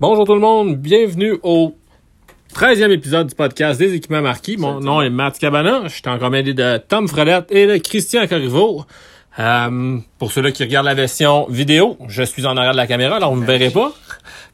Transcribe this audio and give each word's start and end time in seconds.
Bonjour 0.00 0.24
tout 0.24 0.32
le 0.32 0.40
monde, 0.40 0.76
bienvenue 0.76 1.38
au 1.42 1.74
13e 2.54 2.90
épisode 2.90 3.26
du 3.26 3.34
podcast 3.34 3.78
des 3.78 3.92
équipements 3.92 4.22
marquis. 4.22 4.56
Mon 4.56 4.80
nom 4.80 5.02
est 5.02 5.10
Matt 5.10 5.38
Cabana, 5.38 5.82
je 5.88 5.92
suis 5.92 6.08
en 6.08 6.18
compagnie 6.18 6.54
de 6.54 6.78
Tom 6.78 7.06
Fredette 7.06 7.52
et 7.52 7.66
de 7.66 7.76
Christian 7.76 8.26
Corriveau. 8.26 8.86
Euh, 9.38 9.98
pour 10.18 10.32
ceux-là 10.32 10.52
qui 10.52 10.62
regardent 10.62 10.86
la 10.86 10.94
version 10.94 11.46
vidéo, 11.50 11.98
je 12.08 12.22
suis 12.22 12.46
en 12.46 12.56
arrière 12.56 12.72
de 12.72 12.78
la 12.78 12.86
caméra, 12.86 13.16
alors 13.16 13.34
vous 13.34 13.36
ne 13.36 13.42
me 13.42 13.46
verrez 13.46 13.68
pas. 13.68 13.92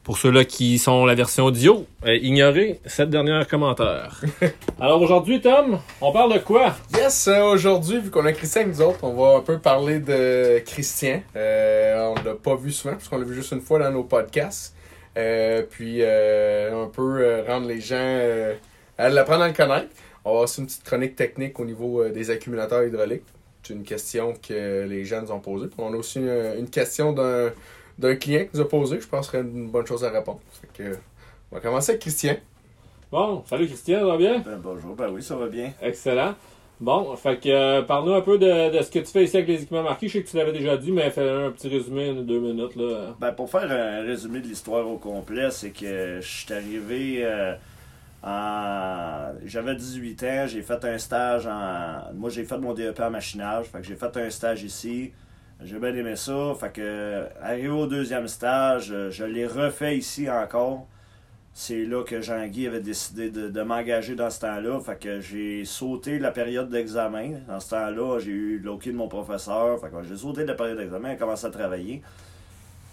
Pour 0.03 0.19
ceux-là 0.19 0.45
qui 0.45 0.79
sont 0.79 1.06
la 1.06 1.15
version 1.15 1.45
audio, 1.45 1.87
euh, 2.04 2.17
ignorez 2.17 2.81
cette 2.85 3.10
dernière 3.10 3.47
commentaire. 3.47 4.21
alors 4.81 5.01
aujourd'hui, 5.01 5.40
Tom, 5.40 5.78
on 6.01 6.10
parle 6.10 6.35
de 6.35 6.38
quoi? 6.40 6.74
Yes, 6.92 7.28
euh, 7.28 7.53
aujourd'hui, 7.53 8.01
vu 8.01 8.10
qu'on 8.10 8.26
a 8.26 8.33
Christian 8.33 8.63
avec 8.63 8.74
nous 8.74 8.83
autres, 8.83 8.99
on 9.04 9.15
va 9.15 9.38
un 9.38 9.42
peu 9.42 9.60
parler 9.60 10.01
de 10.01 10.60
Christian. 10.67 11.22
On 11.37 12.15
l'a 12.24 12.35
pas 12.35 12.56
vu 12.56 12.72
souvent, 12.72 12.94
parce 12.94 13.06
qu'on 13.06 13.19
l'a 13.19 13.24
vu 13.24 13.37
juste 13.37 13.53
une 13.53 13.60
fois 13.60 13.78
dans 13.78 13.92
nos 13.92 14.03
podcasts. 14.03 14.76
Euh, 15.17 15.62
puis 15.69 15.98
euh, 16.02 16.84
un 16.84 16.88
peu 16.88 17.20
euh, 17.20 17.43
rendre 17.47 17.66
les 17.66 17.80
gens 17.80 17.97
euh, 17.98 18.55
à 18.98 19.09
l'apprendre 19.09 19.45
à 19.45 19.48
le 19.48 19.55
connaître. 19.55 19.88
On 20.24 20.30
va 20.30 20.30
avoir 20.30 20.43
aussi 20.45 20.61
une 20.61 20.66
petite 20.66 20.84
chronique 20.84 21.16
technique 21.16 21.59
au 21.59 21.65
niveau 21.65 22.02
euh, 22.02 22.11
des 22.11 22.30
accumulateurs 22.30 22.84
hydrauliques. 22.84 23.24
C'est 23.62 23.74
une 23.74 23.83
question 23.84 24.34
que 24.34 24.84
les 24.84 25.05
gens 25.05 25.23
nous 25.23 25.33
ont 25.33 25.41
posée. 25.41 25.69
Puis 25.69 25.77
on 25.79 25.93
a 25.93 25.97
aussi 25.97 26.19
une, 26.19 26.55
une 26.59 26.71
question 26.71 27.12
d'un 27.12 27.51
d'un 27.98 28.15
client 28.15 28.45
qui 28.45 28.51
nous 28.59 28.60
a 28.60 28.69
posée. 28.69 29.01
Je 29.01 29.09
pense 29.09 29.30
que 29.30 29.38
ce 29.38 29.43
serait 29.43 29.48
une 29.51 29.71
bonne 29.71 29.87
chose 29.87 30.05
à 30.05 30.10
répondre. 30.10 30.41
Fait 30.60 30.83
que, 30.83 30.97
on 31.51 31.55
va 31.57 31.60
commencer 31.62 31.93
avec 31.93 32.02
Christian. 32.02 32.37
Bon, 33.10 33.43
salut 33.48 33.66
Christian, 33.66 34.01
ça 34.01 34.07
va 34.07 34.16
bien? 34.19 34.41
Ben, 34.41 34.59
bonjour, 34.62 34.95
ben 34.95 35.09
oui, 35.09 35.23
ça 35.23 35.35
va 35.37 35.46
bien. 35.46 35.73
Excellent. 35.80 36.35
Bon, 36.79 37.16
fait 37.16 37.41
que 37.41 37.48
euh, 37.48 37.83
parle-nous 37.83 38.12
un 38.12 38.21
peu 38.21 38.37
de, 38.37 38.77
de 38.77 38.83
ce 38.83 38.91
que 38.91 38.98
tu 38.98 39.07
fais 39.07 39.25
ici 39.25 39.37
avec 39.39 39.48
les 39.48 39.55
équipements 39.55 39.83
marqués. 39.83 40.09
Je 40.09 40.12
sais 40.15 40.23
que 40.23 40.29
tu 40.29 40.37
l'avais 40.37 40.53
déjà 40.53 40.77
dit, 40.77 40.93
mais 40.93 41.11
fais 41.11 41.27
un 41.27 41.51
petit 41.51 41.69
résumé 41.69 42.11
en 42.11 42.23
deux 42.23 42.39
minutes. 42.39 42.77
Là. 42.77 43.15
Ben, 43.19 43.33
pour 43.33 43.51
faire 43.51 43.71
un 43.71 44.02
résumé 44.02 44.41
de 44.41 44.47
l'histoire 44.47 44.87
au 44.87 44.99
complet, 44.99 45.51
c'est 45.51 45.71
que 45.71 46.21
je 46.21 46.27
suis 46.27 46.52
arrivé 46.52 47.21
euh, 47.25 47.55
en... 48.23 49.32
J'avais 49.47 49.74
18 49.74 50.23
ans, 50.24 50.47
j'ai 50.47 50.60
fait 50.60 50.85
un 50.85 50.99
stage 50.99 51.47
en... 51.47 52.13
Moi, 52.15 52.29
j'ai 52.29 52.45
fait 52.45 52.59
mon 52.59 52.74
DEP 52.74 53.01
en 53.01 53.10
machinage, 53.10 53.66
fait 53.66 53.79
que 53.79 53.87
j'ai 53.87 53.97
fait 53.97 54.15
un 54.15 54.29
stage 54.29 54.63
ici. 54.63 55.13
J'ai 55.65 55.79
bien 55.79 55.95
aimé 55.95 56.16
ça, 56.16 56.52
fait 56.60 56.73
que 56.74 57.24
arrivé 57.41 57.69
au 57.69 57.87
deuxième 57.87 58.29
stage, 58.29 58.93
euh, 58.93 59.10
je 59.10 59.24
l'ai 59.24 59.47
refait 59.47 59.97
ici 59.97 60.29
encore. 60.29 60.87
C'est 61.59 61.87
là 61.87 62.04
que 62.04 62.21
Jean-Guy 62.21 62.66
avait 62.66 62.80
décidé 62.80 63.30
de, 63.30 63.62
m'engager 63.62 64.14
dans 64.14 64.28
ce 64.28 64.40
temps-là. 64.40 64.78
Fait 64.78 65.00
que 65.00 65.20
j'ai 65.20 65.64
sauté 65.64 66.18
la 66.18 66.30
période 66.30 66.68
d'examen. 66.68 67.40
Dans 67.48 67.60
ce 67.60 67.70
temps-là, 67.70 68.18
j'ai 68.18 68.30
eu 68.30 68.58
l'OK 68.58 68.88
de 68.88 68.92
mon 68.92 69.08
professeur. 69.08 69.80
Fait 69.80 69.88
que 69.88 70.02
j'ai 70.06 70.18
sauté 70.18 70.44
la 70.44 70.52
période 70.52 70.76
d'examen 70.76 71.12
et 71.12 71.16
commencé 71.16 71.46
à 71.46 71.50
travailler. 71.50 72.02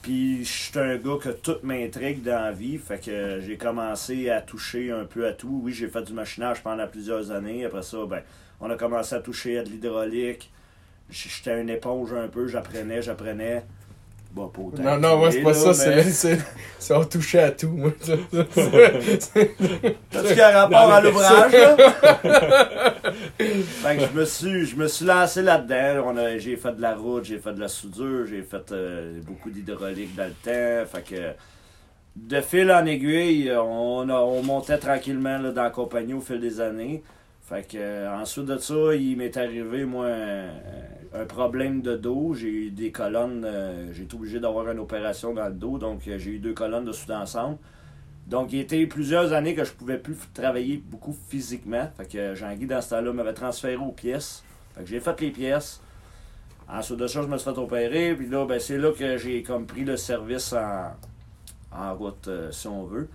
Puis 0.02 0.46
je 0.46 0.80
un 0.80 0.96
gars 0.96 1.18
que 1.22 1.30
tout 1.32 1.58
m'intrigue 1.62 2.24
dans 2.24 2.42
la 2.42 2.54
vie. 2.54 2.78
Fait 2.78 3.04
que 3.04 3.42
j'ai 3.42 3.58
commencé 3.58 4.30
à 4.30 4.40
toucher 4.40 4.92
un 4.92 5.04
peu 5.04 5.28
à 5.28 5.34
tout. 5.34 5.60
Oui, 5.62 5.74
j'ai 5.74 5.90
fait 5.90 6.04
du 6.04 6.14
machinage 6.14 6.64
pendant 6.64 6.88
plusieurs 6.88 7.32
années. 7.32 7.66
Après 7.66 7.84
ça, 7.84 7.98
ben, 8.06 8.22
on 8.62 8.70
a 8.70 8.78
commencé 8.78 9.14
à 9.14 9.20
toucher 9.20 9.60
à 9.60 9.64
de 9.64 9.70
l'hydraulique. 9.72 10.50
J'étais 11.10 11.62
une 11.62 11.70
éponge 11.70 12.14
un 12.14 12.30
peu, 12.30 12.48
j'apprenais, 12.48 13.02
j'apprenais. 13.02 13.66
Bon, 14.34 14.48
pas 14.48 14.62
autant 14.64 14.82
Non, 14.82 14.98
non, 14.98 15.18
moi, 15.20 15.32
c'est 15.32 15.42
pas 15.42 15.52
là, 15.52 15.74
ça. 15.74 15.90
mais- 15.90 16.04
C'est, 16.12 16.40
c'est, 16.80 16.94
on 16.96 17.04
touchait 17.06 17.40
à 17.44 17.52
tout. 17.52 17.70
Moi. 17.70 17.92
T'as-tu 20.12 20.36
qu'un 20.36 20.50
rapport 20.52 20.92
à 20.92 21.02
l'ouvrage, 21.02 21.52
là? 21.52 21.76
fait 23.38 23.98
que 23.98 24.02
je 24.12 24.20
me 24.20 24.26
suis, 24.26 24.66
je 24.66 24.76
me 24.76 24.88
suis 24.88 25.06
lancé 25.06 25.42
là-dedans. 25.42 26.04
On 26.08 26.18
a- 26.18 26.38
J'ai 26.38 26.56
fait 26.58 26.72
de 26.76 26.82
la 26.82 26.96
route, 26.96 27.26
j'ai 27.26 27.38
fait 27.38 27.54
de 27.54 27.60
la 27.60 27.68
soudure, 27.68 28.26
j'ai 28.28 28.42
fait 28.42 28.72
euh, 28.72 29.20
beaucoup 29.26 29.50
d'hydraulique 29.50 30.16
dans 30.16 30.26
le 30.26 30.32
temps. 30.32 30.90
Fait 30.92 31.04
que 31.08 31.22
de 32.16 32.42
fil 32.42 32.72
en 32.72 32.86
aiguille, 32.86 33.52
on, 33.56 34.10
a- 34.10 34.20
on 34.20 34.42
montait 34.44 34.78
tranquillement 34.78 35.38
là, 35.38 35.52
dans 35.52 35.64
la 35.64 35.70
compagnie 35.70 36.14
au 36.14 36.22
fil 36.22 36.40
des 36.40 36.60
années. 36.60 37.04
Fait 37.44 37.68
que 37.68 37.78
euh, 37.78 38.16
ensuite 38.16 38.46
de 38.46 38.58
ça, 38.58 38.96
il 38.96 39.18
m'est 39.18 39.36
arrivé, 39.36 39.84
moi, 39.84 40.08
un, 41.14 41.26
problème 41.26 41.82
de 41.82 41.98
dos. 41.98 42.34
J'ai 42.34 42.48
eu 42.48 42.72
des 42.72 42.92
colonnes, 42.92 43.44
euh, 43.46 43.92
j'ai 43.92 44.04
été 44.04 44.16
obligé 44.16 44.40
d'avoir 44.40 44.70
une 44.72 44.80
opération 44.80 45.34
dans 45.34 45.48
le 45.48 45.54
dos, 45.54 45.78
donc 45.78 46.08
euh, 46.08 46.18
j'ai 46.18 46.32
eu 46.32 46.40
deux 46.40 46.54
colonnes 46.54 46.86
de 46.86 46.94
soudé 46.94 47.14
ensemble. 47.14 47.58
Donc, 48.28 48.54
il 48.54 48.60
était 48.60 48.88
plusieurs 48.88 49.34
années 49.34 49.54
que 49.54 49.66
je 49.66 49.74
pouvais 49.74 49.98
plus 49.98 50.16
travailler 50.34 50.82
beaucoup 50.86 51.14
physiquement. 51.28 51.90
Fait 51.98 52.10
que 52.10 52.34
Jean-Guy, 52.34 52.66
dans 52.66 52.82
ce 52.82 52.92
temps-là, 52.92 53.12
m'avait 53.12 53.34
transféré 53.34 53.76
aux 53.76 53.92
pièces. 53.92 54.46
Fait 54.74 54.84
que 54.84 54.90
j'ai 54.90 55.02
fait 55.02 55.20
les 55.20 55.32
pièces. 55.32 55.82
Ensuite 56.70 57.00
de 57.00 57.08
ça, 57.08 57.22
je 57.22 57.28
me 57.28 57.38
suis 57.38 57.52
fait 57.52 57.60
opérer. 57.60 58.16
Puis 58.16 58.30
là, 58.30 58.46
ben, 58.46 58.62
c'est 58.62 58.78
là 58.78 58.92
que 58.98 59.18
j'ai 59.18 59.44
comme 59.44 59.66
pris 59.66 59.84
le 59.84 59.98
service 59.98 60.54
en, 60.54 60.94
en 61.78 61.94
route, 61.94 62.30
si 62.52 62.68
on 62.70 62.86
veut. 62.86 63.10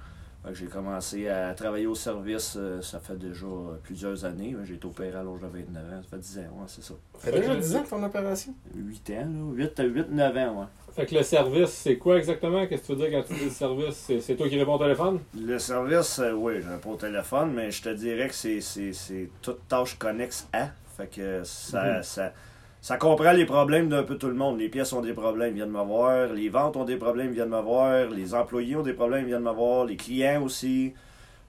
Que 0.49 0.55
j'ai 0.55 0.67
commencé 0.67 1.29
à 1.29 1.53
travailler 1.55 1.87
au 1.87 1.95
service, 1.95 2.55
euh, 2.57 2.81
ça 2.81 2.99
fait 3.01 3.17
déjà 3.19 3.47
euh, 3.47 3.77
plusieurs 3.83 4.25
années. 4.25 4.57
J'ai 4.65 4.75
été 4.75 4.87
opéré 4.87 5.11
à 5.17 5.23
l'âge 5.23 5.41
de 5.43 5.47
29 5.47 5.85
ans. 5.85 6.03
Ça 6.03 6.09
fait 6.11 6.19
10 6.23 6.39
ans, 6.39 6.43
ouais, 6.43 6.65
c'est 6.67 6.83
ça. 6.83 6.95
Ça 7.19 7.31
fait 7.31 7.41
déjà 7.41 7.55
10 7.57 7.77
ans 7.77 7.85
ton 7.89 8.03
opération? 8.03 8.55
8 8.75 9.11
ans, 9.11 9.15
là. 9.57 9.65
8, 9.67 9.83
8 9.85 10.11
9 10.11 10.37
ans, 10.37 10.61
ouais. 10.61 10.67
Fait 10.95 11.07
que 11.07 11.15
le 11.15 11.23
service, 11.23 11.71
c'est 11.71 11.97
quoi 11.99 12.17
exactement? 12.19 12.67
Qu'est-ce 12.67 12.83
que 12.83 12.87
tu 12.87 12.93
veux 12.95 13.09
dire 13.09 13.11
quand 13.23 13.29
tu 13.29 13.39
dis 13.39 13.45
le 13.45 13.51
service? 13.51 14.11
C'est, 14.21 14.35
toi 14.37 14.49
qui 14.49 14.59
réponds 14.59 14.75
au 14.75 14.79
téléphone? 14.79 15.21
Le 15.39 15.59
service, 15.59 16.19
euh, 16.19 16.33
oui, 16.33 16.55
je 16.63 16.69
réponds 16.69 16.93
au 16.93 16.97
téléphone, 16.97 17.53
mais 17.55 17.71
je 17.71 17.83
te 17.83 17.91
dirais 17.91 18.29
que 18.29 18.35
c'est, 18.35 18.61
c'est, 18.61 18.93
c'est 18.93 19.29
toute 19.43 19.69
tâche 19.69 19.97
connexe 19.99 20.49
à. 20.53 20.69
Fait 20.97 21.07
que 21.09 21.43
ça, 21.45 21.99
Mhm. 21.99 22.03
ça, 22.03 22.33
ça 22.81 22.97
comprend 22.97 23.33
les 23.33 23.44
problèmes 23.44 23.89
d'un 23.89 24.03
peu 24.05 24.16
tout 24.16 24.28
le 24.28 24.34
monde. 24.34 24.59
Les 24.59 24.69
pièces 24.69 24.93
ont 24.93 25.00
des 25.03 25.12
problèmes, 25.12 25.50
ils 25.50 25.56
viennent 25.56 25.71
me 25.71 25.83
voir. 25.83 26.28
Les 26.33 26.49
ventes 26.49 26.77
ont 26.77 26.84
des 26.84 26.97
problèmes, 26.97 27.28
ils 27.28 27.34
viennent 27.34 27.49
me 27.49 27.61
voir. 27.61 28.09
Les 28.09 28.34
employés 28.34 28.77
ont 28.77 28.83
des 28.83 28.93
problèmes, 28.93 29.22
ils 29.25 29.28
viennent 29.28 29.43
me 29.43 29.50
voir. 29.53 29.84
Les 29.84 29.97
clients 29.97 30.43
aussi. 30.43 30.94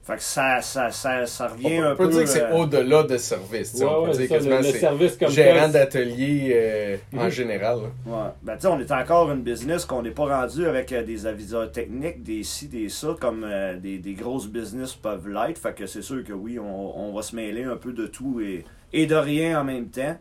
Fait 0.01 0.15
que 0.15 0.23
ça, 0.23 0.59
ça, 0.61 0.89
ça, 0.89 1.27
ça 1.27 1.47
revient 1.49 1.81
on 1.81 1.83
un 1.83 1.95
peut 1.95 2.07
peu. 2.07 2.13
dire 2.13 2.23
que 2.23 2.29
c'est 2.29 2.41
euh, 2.41 2.55
au-delà 2.55 3.03
de 3.03 3.17
service. 3.17 3.75
Ouais, 3.75 3.85
on 3.85 4.05
peut 4.05 4.11
ouais, 4.11 4.17
dire 4.17 4.21
c'est 4.21 4.27
ça, 4.27 4.35
quasiment 4.35 4.57
le, 4.57 4.61
le 4.63 4.71
service 4.71 5.17
comme 5.17 5.29
gérant 5.29 5.61
tel. 5.63 5.71
d'atelier 5.71 6.51
euh, 6.55 6.97
en 7.15 7.25
Mhm. 7.25 7.29
général. 7.29 7.77
Ouais. 8.07 8.15
Ben, 8.41 8.55
tu 8.55 8.61
sais, 8.61 8.67
on 8.67 8.79
est 8.79 8.91
encore 8.91 9.29
une 9.31 9.43
business 9.43 9.85
qu'on 9.85 10.01
n'est 10.01 10.09
pas 10.11 10.25
rendu 10.41 10.65
avec 10.65 10.91
euh, 10.93 11.03
des 11.03 11.27
aviseurs 11.27 11.71
techniques, 11.71 12.23
des 12.23 12.41
ci, 12.41 12.69
des 12.69 12.89
ça, 12.89 13.15
comme 13.19 13.43
euh, 13.43 13.77
des, 13.77 13.99
des 13.99 14.13
grosses 14.13 14.47
business 14.47 14.93
peuvent 14.95 15.27
l'être. 15.29 15.59
Fait 15.59 15.73
que 15.75 15.85
c'est 15.85 16.01
sûr 16.01 16.23
que 16.23 16.33
oui, 16.33 16.57
on, 16.57 16.99
on 17.09 17.13
va 17.13 17.21
se 17.21 17.35
mêler 17.35 17.65
un 17.65 17.75
peu 17.77 17.91
de 17.93 18.07
tout 18.07 18.41
et, 18.41 18.65
et 18.93 19.05
de 19.05 19.15
rien 19.15 19.61
en 19.61 19.63
même 19.63 19.89
temps. 19.89 20.15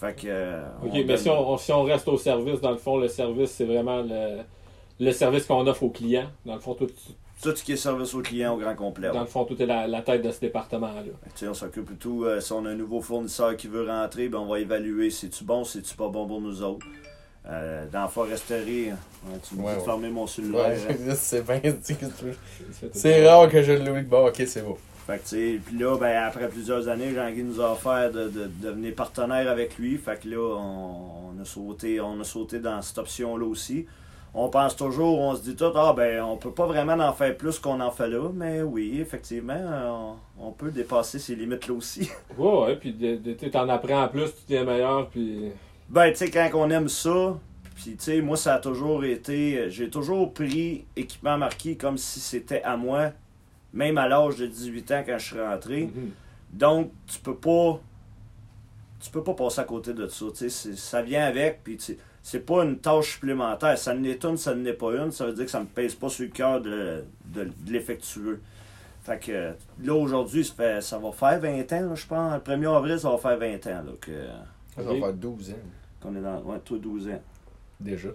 Fait 0.00 0.14
que. 0.14 0.26
euh, 0.28 0.62
Ok, 0.82 0.90
mais 0.94 1.04
donne- 1.04 1.16
si 1.18 1.28
on, 1.28 1.58
si 1.58 1.72
on 1.72 1.82
reste 1.84 2.08
au 2.08 2.16
service, 2.16 2.60
dans 2.60 2.70
le 2.70 2.78
fond, 2.78 2.96
le 2.98 3.08
service, 3.08 3.50
c'est 3.50 3.64
vraiment 3.66 4.00
le, 4.02 4.38
le 4.98 5.12
service 5.12 5.44
qu'on 5.44 5.66
offre 5.66 5.82
aux 5.82 5.90
clients. 5.90 6.30
Dans 6.46 6.54
le 6.54 6.60
fond, 6.60 6.74
tout, 6.74 6.86
Tout 7.42 7.54
ce 7.56 7.62
qui 7.64 7.72
est 7.72 7.76
service 7.76 8.14
au 8.14 8.20
client 8.22 8.54
au 8.54 8.58
grand 8.58 8.74
complet. 8.74 9.08
ouais. 9.08 9.14
dans 9.14 9.20
le 9.20 9.26
fond, 9.26 9.44
tout 9.44 9.60
est 9.62 9.66
la, 9.66 9.86
la 9.86 10.02
tête 10.02 10.22
de 10.22 10.30
ce 10.30 10.40
département-là. 10.40 11.02
Tu 11.04 11.10
sais, 11.34 11.48
on 11.48 11.54
s'occupe 11.54 11.84
plutôt, 11.86 12.24
euh, 12.24 12.40
si 12.40 12.52
on 12.52 12.64
a 12.66 12.70
un 12.70 12.74
nouveau 12.74 13.00
fournisseur 13.00 13.56
qui 13.56 13.66
veut 13.68 13.86
rentrer, 13.86 14.28
ben 14.28 14.38
on 14.38 14.46
va 14.46 14.58
évaluer 14.60 15.10
si 15.10 15.28
tu 15.30 15.44
bon, 15.44 15.64
si 15.64 15.80
tu 15.82 15.94
pas 15.94 16.08
bon 16.08 16.26
pour 16.26 16.40
nous 16.40 16.62
autres. 16.62 16.86
Euh, 17.48 17.86
dans 17.90 18.02
la 18.02 18.08
foresterie, 18.08 18.88
ouais, 18.90 19.38
tu 19.48 19.54
me 19.54 19.62
Ouais, 19.62 19.68
dis 19.70 19.74
de 19.76 19.78
ouais. 19.80 19.84
fermer 19.86 20.08
mon 20.10 20.26
cellulaire. 20.26 20.66
Ouais, 20.66 20.76
hein. 21.08 21.14
c'est 21.14 21.42
bien. 21.44 21.72
C'est 22.92 23.26
rare 23.26 23.48
que 23.48 23.62
je 23.62 23.72
l'oublie. 23.72 24.02
Bon, 24.02 24.26
ok, 24.28 24.42
c'est 24.46 24.62
beau. 24.62 24.78
Fait 25.06 25.18
que, 25.18 25.58
puis 25.58 25.78
là, 25.78 25.96
ben, 25.98 26.22
après 26.24 26.48
plusieurs 26.48 26.88
années, 26.88 27.12
Jean-Guy 27.14 27.42
nous 27.42 27.60
a 27.60 27.72
offert 27.72 28.10
de, 28.12 28.28
de, 28.28 28.28
de 28.28 28.50
devenir 28.62 28.94
partenaire 28.94 29.50
avec 29.50 29.78
lui. 29.78 29.96
Fait 29.96 30.20
que 30.20 30.28
là, 30.28 30.56
on, 30.56 31.30
on 31.36 31.40
a 31.40 31.44
sauté, 31.44 32.00
on 32.00 32.20
a 32.20 32.24
sauté 32.24 32.58
dans 32.58 32.80
cette 32.82 32.98
option-là 32.98 33.44
aussi. 33.46 33.86
On 34.32 34.48
pense 34.48 34.76
toujours, 34.76 35.18
on 35.18 35.34
se 35.34 35.42
dit 35.42 35.56
tout, 35.56 35.72
ah 35.74 35.92
ben, 35.96 36.22
on 36.22 36.36
peut 36.36 36.52
pas 36.52 36.66
vraiment 36.66 36.92
en 36.92 37.12
faire 37.12 37.36
plus 37.36 37.58
qu'on 37.58 37.80
en 37.80 37.90
fait 37.90 38.08
là, 38.08 38.28
mais 38.32 38.62
oui, 38.62 39.00
effectivement, 39.00 40.16
on, 40.38 40.46
on 40.46 40.52
peut 40.52 40.70
dépasser 40.70 41.18
ces 41.18 41.34
limites-là 41.34 41.74
aussi. 41.74 42.08
Ouais, 42.38 42.60
ouais, 42.60 42.76
puis 42.76 42.94
tu 43.38 43.50
t'en 43.50 43.68
apprends 43.68 44.06
plus, 44.08 44.26
tu 44.26 44.52
deviens 44.52 44.64
meilleur, 44.64 45.08
puis. 45.08 45.50
Ben, 45.88 46.10
tu 46.10 46.16
sais, 46.16 46.30
quand 46.30 46.48
on 46.54 46.70
aime 46.70 46.88
ça, 46.88 47.36
puis 47.74 47.96
tu 47.96 48.04
sais, 48.04 48.20
moi, 48.20 48.36
ça 48.36 48.54
a 48.54 48.58
toujours 48.60 49.04
été. 49.04 49.68
J'ai 49.70 49.90
toujours 49.90 50.32
pris 50.32 50.84
équipement 50.94 51.36
marqué 51.36 51.76
comme 51.76 51.98
si 51.98 52.20
c'était 52.20 52.62
à 52.62 52.76
moi, 52.76 53.10
même 53.72 53.98
à 53.98 54.08
l'âge 54.08 54.36
de 54.36 54.46
18 54.46 54.90
ans 54.92 55.02
quand 55.06 55.18
je 55.18 55.26
suis 55.26 55.40
rentré. 55.40 55.84
Mhm. 55.94 56.10
Donc, 56.52 56.90
tu 57.06 57.18
peux 57.20 57.36
pas. 57.36 57.80
Tu 59.00 59.10
peux 59.10 59.22
pas 59.22 59.34
passer 59.34 59.60
à 59.60 59.64
côté 59.64 59.94
de 59.94 60.06
ça. 60.08 60.26
tu 60.30 60.36
sais, 60.36 60.48
c'est- 60.50 60.76
Ça 60.76 61.00
vient 61.00 61.24
avec, 61.24 61.64
puis 61.64 61.78
c'est 62.22 62.40
pas 62.40 62.64
une 62.64 62.78
tâche 62.78 63.12
supplémentaire. 63.14 63.78
Ça 63.78 63.94
n'est 63.94 64.18
une, 64.24 64.36
ça 64.36 64.54
n'est 64.54 64.74
pas 64.74 64.92
une. 64.94 65.10
Ça 65.10 65.24
veut 65.26 65.32
dire 65.32 65.44
que 65.46 65.50
ça 65.50 65.60
me 65.60 65.66
pèse 65.66 65.94
pas 65.94 66.08
sur 66.10 66.24
le 66.24 66.30
cœur 66.30 66.60
de, 66.60 67.04
de, 67.26 67.44
de 67.44 67.72
l'effectueux. 67.72 68.40
Fait 69.02 69.18
que 69.18 69.52
là, 69.82 69.94
aujourd'hui, 69.94 70.44
ça, 70.44 70.52
fait- 70.54 70.80
ça 70.82 70.98
va 70.98 71.12
faire 71.12 71.40
20 71.40 71.72
ans, 71.72 71.88
là, 71.88 71.94
je 71.94 72.06
pense. 72.06 72.34
Le 72.34 72.40
1er 72.40 72.66
avril, 72.76 72.98
ça 72.98 73.10
va 73.10 73.16
faire 73.16 73.38
20 73.38 73.66
ans 73.68 73.82
là, 73.86 73.92
que, 73.98 74.12
Ça 74.76 74.82
va 74.82 74.94
faire 75.00 75.12
12 75.14 75.50
ans, 75.50 75.54
qu'on 76.02 76.14
est 76.16 76.20
dans. 76.20 76.40
Ouais, 76.42 76.58
toi, 76.58 76.78
12 76.78 77.08
ans. 77.08 77.22
déjà. 77.80 78.10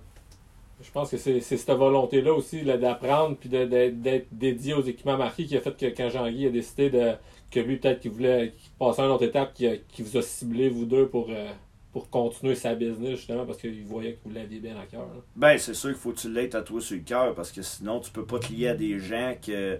Je 0.81 0.91
pense 0.91 1.09
que 1.09 1.17
c'est 1.17 1.39
cette 1.39 1.69
volonté-là 1.69 2.33
aussi 2.33 2.61
là, 2.61 2.77
d'apprendre 2.77 3.37
puis 3.37 3.47
de- 3.49 3.65
d'être 3.89 4.27
dédié 4.31 4.73
aux 4.73 4.83
équipements 4.83 5.17
marqués 5.17 5.45
qui 5.45 5.55
a 5.55 5.61
fait 5.61 5.75
que 5.75 5.85
quand 5.95 6.09
Jean-Guy 6.09 6.47
a 6.47 6.49
décidé 6.49 6.89
de, 6.89 7.13
que 7.49 7.59
lui, 7.61 7.77
peut-être 7.77 8.01
qu'il 8.01 8.11
voulait 8.11 8.53
passer 8.77 9.01
à 9.01 9.05
une 9.05 9.11
autre 9.11 9.23
étape, 9.23 9.53
qui, 9.53 9.67
a- 9.67 9.77
qui 9.77 10.01
vous 10.03 10.17
a 10.17 10.21
ciblé, 10.21 10.67
vous 10.69 10.85
deux, 10.85 11.07
pour, 11.07 11.27
euh, 11.29 11.47
pour 11.93 12.09
continuer 12.09 12.55
sa 12.55 12.75
business, 12.75 13.11
justement, 13.17 13.45
parce 13.45 13.57
qu'il 13.57 13.85
voyait 13.85 14.13
que 14.13 14.19
vous 14.25 14.33
l'aviez 14.35 14.59
bien 14.59 14.75
à 14.77 14.85
cœur. 14.85 15.01
là. 15.01 15.21
Ben, 15.37 15.57
c'est 15.57 15.73
sûr 15.73 15.91
qu'il 15.91 15.99
faut 15.99 16.11
que 16.11 16.19
tu 16.19 16.29
l'aies 16.31 16.49
tatoué 16.49 16.81
sur 16.81 16.97
le 16.97 17.03
cœur 17.03 17.33
parce 17.35 17.53
que 17.53 17.61
sinon, 17.61 18.01
tu 18.01 18.11
peux 18.11 18.25
pas 18.25 18.39
te 18.39 18.51
lier 18.51 18.67
à 18.67 18.75
des 18.75 18.99
gens 18.99 19.33
que, 19.41 19.79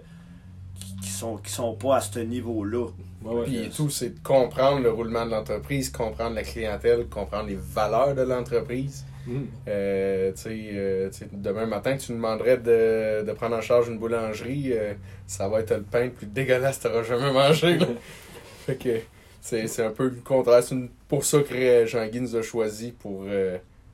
qui, 0.80 0.96
qui 1.02 1.08
sont, 1.10 1.36
qui 1.36 1.50
sont 1.52 1.74
pas 1.74 1.96
à 1.96 2.00
ce 2.00 2.20
niveau-là. 2.20 2.86
Ouais, 3.22 3.34
ouais. 3.34 3.44
Puis 3.44 3.68
tout, 3.76 3.90
c'est 3.90 4.14
de 4.14 4.20
comprendre 4.20 4.80
le 4.80 4.90
roulement 4.90 5.26
de 5.26 5.30
l'entreprise, 5.32 5.90
comprendre 5.90 6.34
la 6.34 6.42
clientèle, 6.42 7.06
comprendre 7.08 7.48
les 7.48 7.56
valeurs 7.56 8.14
de 8.14 8.22
l'entreprise. 8.22 9.04
Mhm. 9.26 9.46
Euh, 9.68 10.32
euh, 10.46 11.10
demain 11.32 11.66
matin, 11.66 11.96
tu 11.96 12.12
nous 12.12 12.18
demanderais 12.18 12.58
de, 12.58 13.24
de 13.26 13.32
prendre 13.32 13.56
en 13.56 13.60
charge 13.60 13.88
une 13.88 13.98
boulangerie, 13.98 14.72
euh, 14.72 14.94
ça 15.26 15.48
va 15.48 15.60
être 15.60 15.74
le 15.74 15.82
pain 15.82 16.04
le 16.04 16.10
plus 16.10 16.26
dégueulasse 16.26 16.78
que 16.78 17.00
tu 17.02 17.08
jamais 17.08 17.32
mangé. 17.32 17.78
fait 18.66 18.76
que 18.76 19.00
c'est 19.40 19.66
c'est 19.66 19.84
un 19.84 19.90
peu 19.90 20.04
le 20.04 20.20
contraire. 20.24 20.62
C'est 20.62 20.76
pour 21.08 21.24
ça 21.24 21.40
que 21.40 21.54
euh, 21.54 21.86
Jean-Guy 21.86 22.20
nous 22.20 22.36
a 22.36 22.42
choisi 22.42 22.92
pour 22.92 23.24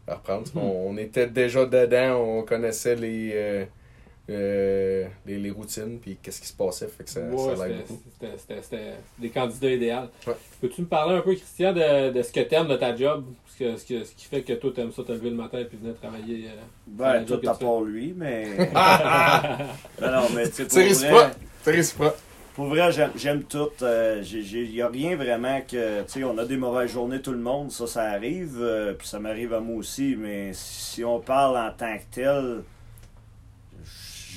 reprendre. 0.07 0.47
Mhm. 0.55 0.63
on, 0.63 0.91
on 0.91 0.97
était 0.97 1.27
déjà 1.27 1.65
dedans, 1.65 2.21
on 2.21 2.43
connaissait 2.43 2.97
les, 2.97 3.67
euh, 4.31 5.05
euh, 5.05 5.09
les, 5.27 5.39
les 5.39 5.51
routines, 5.51 5.99
puis 6.01 6.17
qu'est-ce 6.23 6.41
qui 6.41 6.47
se 6.47 6.53
passait. 6.57 6.87
Fait 6.87 7.05
que 7.05 7.11
ça, 7.11 7.21
Ouais, 7.21 7.57
ça 7.57 7.67
l'aide 7.67 7.77
c'était- 7.79 7.89
beaucoup. 7.93 8.03
c'était- 8.13 8.39
c'était 8.39 8.63
c'était 8.63 8.93
des 9.19 9.29
candidats 9.31 9.71
idéaux. 9.71 9.97
Ouais. 10.27 10.35
Peux-tu 10.61 10.81
me 10.83 10.87
parler 10.87 11.17
un 11.17 11.21
peu, 11.23 11.35
Christian, 11.35 11.73
de, 11.73 12.11
de 12.13 12.23
ce 12.23 12.33
que 12.33 12.41
t'aimes 12.41 12.69
de 12.69 12.77
ta 12.77 12.95
job? 12.97 13.25
Ce, 13.53 13.59
que, 13.59 13.77
ce, 13.77 13.85
que- 13.85 14.05
ce 14.05 14.13
qui 14.15 14.25
fait 14.27 14.43
que 14.43 14.53
toi, 14.55 14.71
t'aimes 14.75 14.93
ça 14.93 15.03
te 15.03 15.13
lever 15.13 15.31
le 15.31 15.37
matin 15.37 15.59
et 15.59 15.65
puis 15.65 15.77
venir 15.77 15.95
travailler. 15.97 16.47
euh, 16.47 16.61
Ben, 16.87 17.25
tout 17.25 17.35
à 17.35 17.39
tu- 17.55 17.65
part 17.65 17.81
lui, 17.83 18.15
mais. 18.17 18.47
non, 20.01 20.11
non, 20.13 20.23
mais 20.35 20.49
tu 20.49 20.55
sais, 20.55 20.65
pour 20.65 20.73
C'est 20.73 21.11
vrai, 21.11 21.31
pour 22.55 22.67
vrai, 22.67 22.93
j'aime- 22.93 23.13
j'aime 23.17 23.43
tout. 23.45 23.69
Il 23.81 24.71
n'y 24.73 24.83
a 24.83 24.89
rien 24.89 25.17
vraiment 25.17 25.61
que. 25.63 26.03
Tu 26.03 26.09
sais, 26.13 26.25
on 26.25 26.37
a 26.39 26.45
des 26.45 26.57
mauvaises 26.57 26.91
journées, 26.91 27.21
tout 27.23 27.33
le 27.33 27.39
monde, 27.39 27.71
ça, 27.71 27.87
ça 27.87 28.03
arrive. 28.03 28.59
euh, 28.61 28.93
puis 28.95 29.09
ça 29.09 29.19
m'arrive 29.19 29.53
à 29.55 29.61
moi 29.61 29.77
aussi, 29.77 30.17
mais 30.19 30.51
si 30.53 31.03
on 31.05 31.19
parle 31.21 31.57
en 31.57 31.73
tant 31.73 31.97
que 31.97 32.03
tel, 32.15 32.63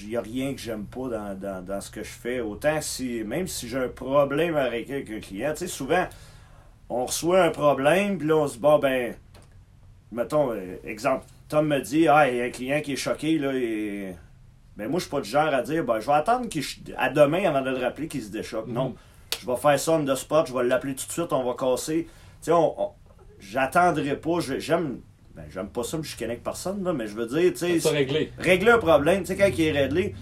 il 0.04 0.10
n'y 0.10 0.18
a 0.18 0.22
rien 0.22 0.54
que 0.54 0.60
j'aime 0.60 0.86
pas 0.86 1.10
dans, 1.10 1.40
dans, 1.40 1.64
dans 1.66 1.82
ce 1.82 1.90
que 1.92 2.04
je 2.04 2.10
fais. 2.10 2.40
Autant 2.42 2.82
si, 2.82 3.24
même 3.24 3.48
si 3.48 3.68
j'ai 3.68 3.78
un 3.78 3.88
problème 3.90 4.56
avec 4.56 4.90
un 4.92 5.02
client, 5.20 5.52
tu 5.52 5.60
sais, 5.60 5.68
souvent, 5.68 6.06
on 6.90 7.06
reçoit 7.06 7.44
un 7.44 7.52
problème, 7.52 8.18
puis 8.18 8.28
là, 8.28 8.36
on 8.38 8.48
se 8.48 8.54
dit, 8.54 8.60
bon, 8.60 8.80
ben, 8.80 9.16
mettons, 10.12 10.52
euh, 10.52 10.78
exemple, 10.84 11.26
Tom 11.48 11.68
me 11.68 11.80
dit, 11.80 12.08
ah, 12.08 12.30
il 12.30 12.38
y 12.38 12.42
a 12.42 12.46
un 12.46 12.50
client 12.50 12.82
qui 12.82 12.94
est 12.94 12.98
choqué, 12.98 13.38
là, 13.38 13.52
et. 13.54 14.16
Ben, 14.78 14.90
moi, 14.90 15.00
je 15.00 15.06
suis 15.06 15.12
pas 15.12 15.22
du 15.22 15.30
genre 15.30 15.54
à 15.54 15.62
dire, 15.62 15.86
ben, 15.86 16.00
je 16.02 16.06
vais 16.06 16.14
attendre 16.14 16.50
qu'il 16.50 16.64
à 16.98 17.10
demain 17.10 17.46
avant 17.48 17.62
de 17.62 17.70
le 17.70 17.78
rappeler 17.78 18.08
qu'il 18.10 18.22
se 18.22 18.30
déchoque. 18.30 18.68
Non. 18.68 18.94
Je 19.40 19.46
vais 19.46 19.56
faire 19.56 19.80
ça 19.80 19.92
on 19.94 20.04
the 20.04 20.16
spot, 20.16 20.48
je 20.48 20.54
vais 20.54 20.64
l'appeler 20.66 20.96
tout 20.96 21.08
de 21.08 21.12
suite, 21.12 21.32
on 21.32 21.44
va 21.44 21.54
casser. 21.54 22.08
Tu 22.10 22.12
sais, 22.42 22.52
on, 22.52 22.82
on- 22.82 22.92
j'attendrai 23.40 24.18
pas, 24.18 24.40
je- 24.42 24.60
j'aime. 24.60 25.00
Ben, 25.36 25.44
j'aime 25.54 25.68
pas 25.68 25.84
ça, 25.84 25.98
me 25.98 26.04
chicaner 26.04 26.32
avec 26.32 26.44
personne, 26.44 26.84
là, 26.84 26.94
mais 26.94 27.08
je 27.08 27.16
veux 27.16 27.28
dire, 27.28 27.52
tu 27.54 27.80
sais, 27.80 27.90
réglé. 27.90 28.32
régler 28.38 28.72
un 28.72 28.78
problème, 28.78 29.22
tu 29.22 29.28
sais, 29.28 29.36
quand 29.36 29.50
il 29.50 29.62
est 29.62 29.72
réglé, 29.72 30.16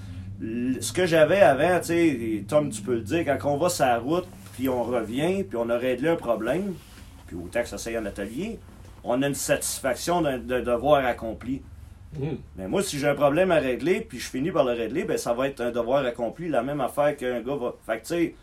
ce 0.82 0.92
que 0.92 1.06
j'avais 1.06 1.42
avant, 1.42 1.80
tu 1.80 1.86
sais, 1.86 2.44
Tom, 2.48 2.70
tu 2.70 2.82
peux 2.82 2.96
le 2.96 3.02
dire, 3.02 3.24
quand 3.26 3.54
on 3.54 3.58
va 3.58 3.70
sur 3.70 3.86
la 3.86 4.00
route, 4.00 4.28
puis 4.56 4.70
on 4.70 4.84
revient, 4.84 5.44
puis 5.44 5.58
on 5.58 5.70
a 5.70 5.78
réglé 5.78 6.10
un 6.10 6.16
problème, 6.16 6.74
puis 7.28 7.36
autant 7.36 7.62
que 7.62 7.68
ça 7.68 7.78
soit 7.78 7.98
en 8.00 8.06
atelier, 8.06 8.58
on 9.04 9.22
a 9.22 9.28
une 9.28 9.36
satisfaction 9.36 10.22
d'un 10.22 10.62
devoir 10.62 11.06
accompli. 11.06 11.62
Mhm. 12.18 12.38
Mais 12.58 12.68
moi, 12.68 12.84
si 12.84 13.00
j'ai 13.00 13.08
un 13.08 13.16
problème 13.16 13.52
à 13.52 13.60
régler, 13.60 14.02
puis 14.02 14.20
je 14.20 14.30
finis 14.30 14.52
par 14.52 14.64
le 14.64 14.74
régler, 14.74 15.04
ben 15.04 15.18
ça 15.18 15.34
va 15.34 15.48
être 15.48 15.62
un 15.62 15.72
devoir 15.72 16.06
accompli, 16.06 16.50
la 16.50 16.64
même 16.64 16.82
affaire 16.82 17.16
qu'un 17.18 17.42
gars 17.42 17.56
va... 17.56 17.76
Fait 17.86 18.00
que, 18.00 18.02
tu 18.02 18.08
sais, 18.08 18.36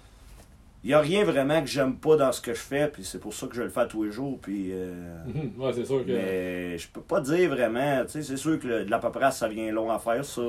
il 0.82 0.88
n'y 0.88 0.94
a 0.94 1.00
rien 1.00 1.24
vraiment 1.24 1.60
que 1.60 1.66
j'aime 1.68 1.96
pas 1.96 2.16
dans 2.16 2.32
ce 2.32 2.40
que 2.40 2.54
je 2.54 2.60
fais, 2.60 2.88
puis 2.88 3.04
c'est 3.04 3.18
pour 3.20 3.34
ça 3.34 3.46
que 3.46 3.54
je 3.54 3.62
le 3.62 3.68
fais 3.68 3.86
tous 3.86 4.04
les 4.04 4.12
jours, 4.12 4.38
puis... 4.40 4.70
euh. 4.72 4.92
Ouais, 5.58 5.72
c'est 5.74 5.84
sûr 5.84 6.04
que. 6.06 6.10
mais 6.12 6.78
je 6.78 6.88
peux 6.88 7.02
pas 7.02 7.20
dire 7.20 7.50
vraiment, 7.50 8.02
tu 8.04 8.12
sais, 8.12 8.22
c'est 8.22 8.36
sûr 8.38 8.58
que 8.58 8.66
le- 8.66 8.84
de 8.84 8.90
la 8.90 8.98
paperasse, 8.98 9.38
ça 9.38 9.48
vient 9.48 9.70
long 9.72 9.90
à 9.90 9.98
faire, 9.98 10.24
ça. 10.24 10.40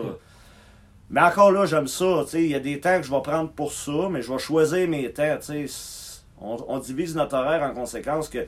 Mais 1.10 1.22
encore 1.22 1.52
là, 1.52 1.66
j'aime 1.66 1.88
ça, 1.88 2.22
tu 2.24 2.30
sais, 2.32 2.44
il 2.44 2.50
y 2.52 2.56
a 2.56 2.60
des 2.62 2.80
temps 2.80 2.98
que 2.98 3.06
je 3.06 3.12
vais 3.12 3.22
prendre 3.22 3.50
pour 3.52 3.74
ça, 3.74 4.08
mais 4.10 4.22
je 4.22 4.32
vais 4.32 4.40
choisir 4.40 4.88
mes 4.88 5.12
temps, 5.12 5.36
tu 5.40 5.46
sais. 5.46 5.66
C'est- 5.68 6.02
On, 6.44 6.58
on 6.70 6.80
divise 6.80 7.16
notre 7.16 7.36
horaire 7.36 7.62
en 7.62 7.72
conséquence 7.74 8.28
que, 8.30 8.40
tu 8.40 8.48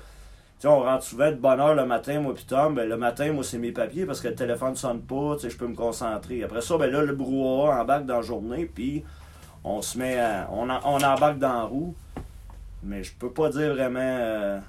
sais, 0.60 0.68
on 0.68 0.80
rentre 0.80 1.04
souvent 1.04 1.30
de 1.30 1.36
bonne 1.36 1.60
heure 1.60 1.76
le 1.76 1.86
matin, 1.86 2.20
moi 2.22 2.34
pis 2.34 2.46
Tom, 2.46 2.74
ben 2.74 2.90
le 2.90 2.98
matin, 2.98 3.32
moi, 3.34 3.44
c'est 3.44 3.60
mes 3.60 3.72
papiers 3.72 4.06
parce 4.08 4.20
que 4.22 4.30
le 4.30 4.36
téléphone 4.36 4.72
ne 4.72 4.76
sonne 4.78 5.02
pas, 5.02 5.36
tu 5.36 5.42
sais, 5.42 5.50
je 5.52 5.58
peux 5.58 5.68
me 5.68 5.76
concentrer. 5.76 6.42
Après 6.44 6.62
ça, 6.62 6.76
ben 6.78 6.90
là, 6.90 7.04
le 7.04 7.14
brouhaha 7.14 7.80
embarque 7.82 8.06
dans 8.08 8.16
la 8.16 8.22
journée, 8.24 8.66
puis 8.74 9.04
on 9.64 9.82
se 9.82 9.98
met 9.98 10.18
à, 10.20 10.50
on, 10.52 10.70
en- 10.70 10.80
on 10.86 10.98
embarque 10.98 11.40
dans 11.40 11.54
la 11.54 11.64
roue. 11.64 11.96
Mais 12.84 13.04
je 13.04 13.14
peux 13.14 13.32
pas 13.32 13.50
dire 13.50 13.74
vraiment, 13.74 14.00
euh, 14.02 14.60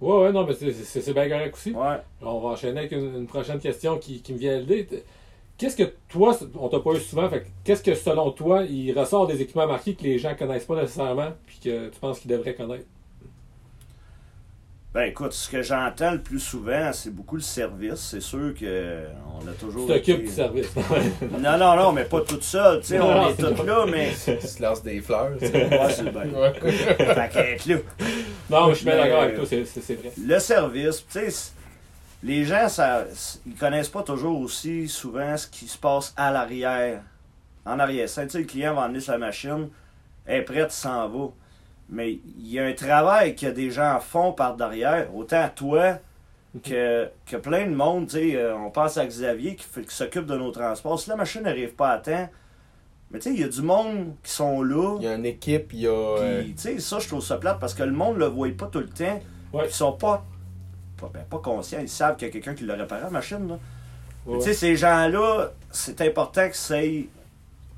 Ouais, 0.00 0.22
ouais, 0.24 0.32
non, 0.32 0.46
mais 0.46 0.54
c'est- 0.54 1.12
bien 1.12 1.28
correct 1.28 1.54
aussi. 1.54 1.72
ouais. 1.72 1.96
On 2.22 2.38
va 2.40 2.48
enchaîner 2.50 2.80
avec 2.80 2.92
une, 2.92 3.14
une 3.16 3.26
prochaine 3.26 3.58
question 3.58 3.98
qui, 3.98 4.22
qui 4.22 4.32
me 4.32 4.38
vient 4.38 4.56
à 4.56 4.60
l'idée. 4.60 5.04
Qu'est-ce 5.58 5.76
que 5.76 5.92
toi, 6.08 6.34
on 6.58 6.68
t'a 6.68 6.80
pas 6.80 6.92
eu 6.92 7.00
souvent, 7.00 7.28
fait 7.28 7.42
que 7.42 7.46
qu'est-ce 7.64 7.82
que 7.82 7.94
selon 7.94 8.30
toi, 8.30 8.62
il 8.64 8.98
ressort 8.98 9.26
des 9.26 9.42
équipements 9.42 9.66
marqués 9.66 9.94
que 9.94 10.02
les 10.04 10.18
gens 10.18 10.34
connaissent 10.34 10.64
pas 10.64 10.76
nécessairement, 10.80 11.32
puis 11.46 11.58
que 11.62 11.88
tu 11.90 12.00
penses 12.00 12.18
qu'ils 12.20 12.30
devraient 12.30 12.54
connaître? 12.54 12.86
Ben 14.92 15.02
écoute, 15.02 15.32
ce 15.32 15.48
que 15.48 15.62
j'entends 15.62 16.10
le 16.10 16.18
plus 16.20 16.40
souvent, 16.40 16.92
c'est 16.92 17.14
beaucoup 17.14 17.36
le 17.36 17.42
service. 17.42 18.00
C'est 18.00 18.20
sûr 18.20 18.52
que 18.58 19.04
on 19.40 19.46
a 19.46 19.52
toujours. 19.52 19.86
Tu 19.86 19.92
t'occupes 19.92 20.16
été- 20.16 20.26
du 20.26 20.32
service. 20.32 20.66
Non, 21.38 21.56
non, 21.56 21.76
non, 21.76 21.92
mais 21.92 22.04
pas 22.04 22.22
toute 22.22 22.42
seule. 22.42 22.80
Tu 22.80 22.88
sais, 22.88 23.00
on 23.00 23.28
est 23.28 23.34
pas- 23.54 23.62
là, 23.64 23.86
mais. 23.88 24.10
Tu 24.40 24.46
se 24.48 24.60
lances 24.60 24.82
des 24.82 25.00
fleurs. 25.00 25.30
tu 25.38 25.46
sais. 25.46 25.52
Ouais, 25.68 25.92
c'est 25.94 26.10
bien. 26.10 27.28
Qu'être 27.28 27.66
là. 27.66 27.76
non, 28.50 28.66
mais 28.66 28.72
je 28.72 28.76
suis 28.78 28.84
bien 28.86 28.96
d'accord 28.96 29.22
avec 29.22 29.36
toi, 29.36 29.44
c'est- 29.46 29.94
vrai. 29.94 30.12
Le 30.26 30.38
service, 30.40 31.04
tu 31.08 31.30
sais, 31.30 31.52
les 32.24 32.44
gens, 32.44 32.68
ça, 32.68 33.04
ils 33.46 33.54
connaissent 33.54 33.88
pas 33.88 34.02
toujours 34.02 34.40
aussi 34.40 34.88
souvent 34.88 35.36
ce 35.36 35.46
qui 35.46 35.68
se 35.68 35.78
passe 35.78 36.12
à 36.16 36.32
l'arrière. 36.32 37.00
En 37.64 37.78
arrière. 37.78 38.08
Tu 38.08 38.12
sais, 38.28 38.38
le 38.38 38.44
client 38.44 38.74
va 38.74 38.82
emmener 38.86 39.00
sa 39.00 39.18
machine, 39.18 39.68
elle 40.26 40.40
est 40.40 40.42
prête, 40.42 40.72
s'en 40.72 41.08
va. 41.08 41.28
Mais 41.90 42.12
il 42.12 42.48
y 42.52 42.58
a 42.60 42.64
un 42.64 42.72
travail 42.72 43.34
que 43.34 43.46
des 43.46 43.70
gens 43.70 43.98
font 44.00 44.32
par 44.32 44.56
derrière, 44.56 45.14
autant 45.14 45.48
toi 45.54 45.98
que, 46.62 47.08
que 47.26 47.36
plein 47.36 47.66
de 47.66 47.74
monde. 47.74 48.08
euh, 48.14 48.54
on 48.54 48.70
pense 48.70 48.96
à 48.96 49.06
Xavier 49.06 49.56
qui, 49.56 49.66
qui 49.82 49.94
s'occupe 49.94 50.26
de 50.26 50.36
nos 50.36 50.50
transports. 50.52 51.00
Si 51.00 51.10
la 51.10 51.16
machine 51.16 51.42
n'arrive 51.42 51.74
pas 51.74 51.90
à 51.90 51.98
temps, 51.98 52.28
mais 53.10 53.18
tu 53.18 53.28
sais, 53.30 53.34
il 53.34 53.40
y 53.40 53.44
a 53.44 53.48
du 53.48 53.62
monde 53.62 54.14
qui 54.22 54.30
sont 54.30 54.62
là. 54.62 54.96
Il 55.00 55.04
y 55.04 55.08
a 55.08 55.14
une 55.14 55.26
équipe, 55.26 55.72
il 55.72 55.80
y 55.80 55.86
a. 55.88 55.90
euh, 55.90 56.42
Puis, 56.42 56.54
tu 56.54 56.60
sais, 56.62 56.78
ça, 56.78 57.00
je 57.00 57.08
trouve 57.08 57.22
ça 57.22 57.38
plate 57.38 57.58
parce 57.58 57.74
que 57.74 57.82
le 57.82 57.90
monde 57.92 58.18
le 58.18 58.26
voit 58.26 58.48
pas 58.56 58.66
tout 58.66 58.78
le 58.78 58.88
temps. 58.88 59.20
Ouais. 59.52 59.64
Ils 59.66 59.72
sont 59.72 59.92
pas, 59.92 60.24
pas, 60.96 61.10
ben, 61.12 61.24
pas 61.28 61.38
conscients. 61.38 61.80
Ils 61.80 61.88
savent 61.88 62.14
qu'il 62.16 62.28
y 62.28 62.30
a 62.30 62.32
quelqu'un 62.32 62.54
qui 62.54 62.64
l'a 62.64 62.74
réparé 62.74 63.02
la 63.02 63.10
machine. 63.10 63.48
Là. 63.48 63.58
Ouais. 64.26 64.38
Tu 64.38 64.44
sais, 64.44 64.54
ces 64.54 64.76
gens-là, 64.76 65.50
c'est 65.72 66.00
important 66.02 66.48
que 66.48 66.56
c'est. 66.56 67.08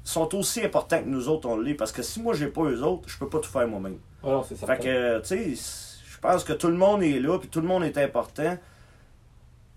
Sont 0.04 0.34
aussi 0.34 0.62
importants 0.64 1.00
que 1.02 1.08
nous 1.08 1.28
autres, 1.28 1.48
on 1.48 1.56
l'est. 1.58 1.74
Parce 1.74 1.92
que 1.92 2.02
si 2.02 2.20
moi, 2.20 2.34
j'ai 2.34 2.48
pas 2.48 2.62
eux 2.62 2.82
autres, 2.82 3.08
je 3.08 3.18
peux 3.18 3.28
pas 3.28 3.38
tout 3.38 3.50
faire 3.50 3.66
moi-même. 3.68 3.98
Ah 4.24 4.42
c'est. 4.48 4.56
Fait 4.56 4.78
que, 4.78 5.20
tu 5.20 5.54
sais, 5.56 6.00
je 6.06 6.18
pense 6.18 6.44
que 6.44 6.52
tout 6.52 6.68
le 6.68 6.76
monde 6.76 7.02
est 7.02 7.18
là, 7.20 7.38
puis 7.38 7.48
tout 7.48 7.60
le 7.60 7.66
monde 7.68 7.84
est 7.84 7.98
important. 7.98 8.56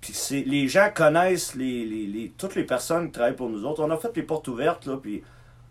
Puis 0.01 0.13
c'est, 0.13 0.41
les 0.41 0.67
gens 0.67 0.89
connaissent 0.93 1.55
les, 1.55 1.85
les, 1.85 2.05
les- 2.05 2.33
toutes 2.37 2.55
les 2.55 2.63
personnes 2.63 3.07
qui 3.07 3.11
travaillent 3.13 3.35
pour 3.35 3.49
nous 3.49 3.65
autres. 3.65 3.83
On 3.83 3.89
a 3.89 3.97
fait 3.97 4.15
les 4.15 4.21
portes 4.23 4.47
ouvertes, 4.47 4.85
là, 4.85 4.97
puis 4.97 5.23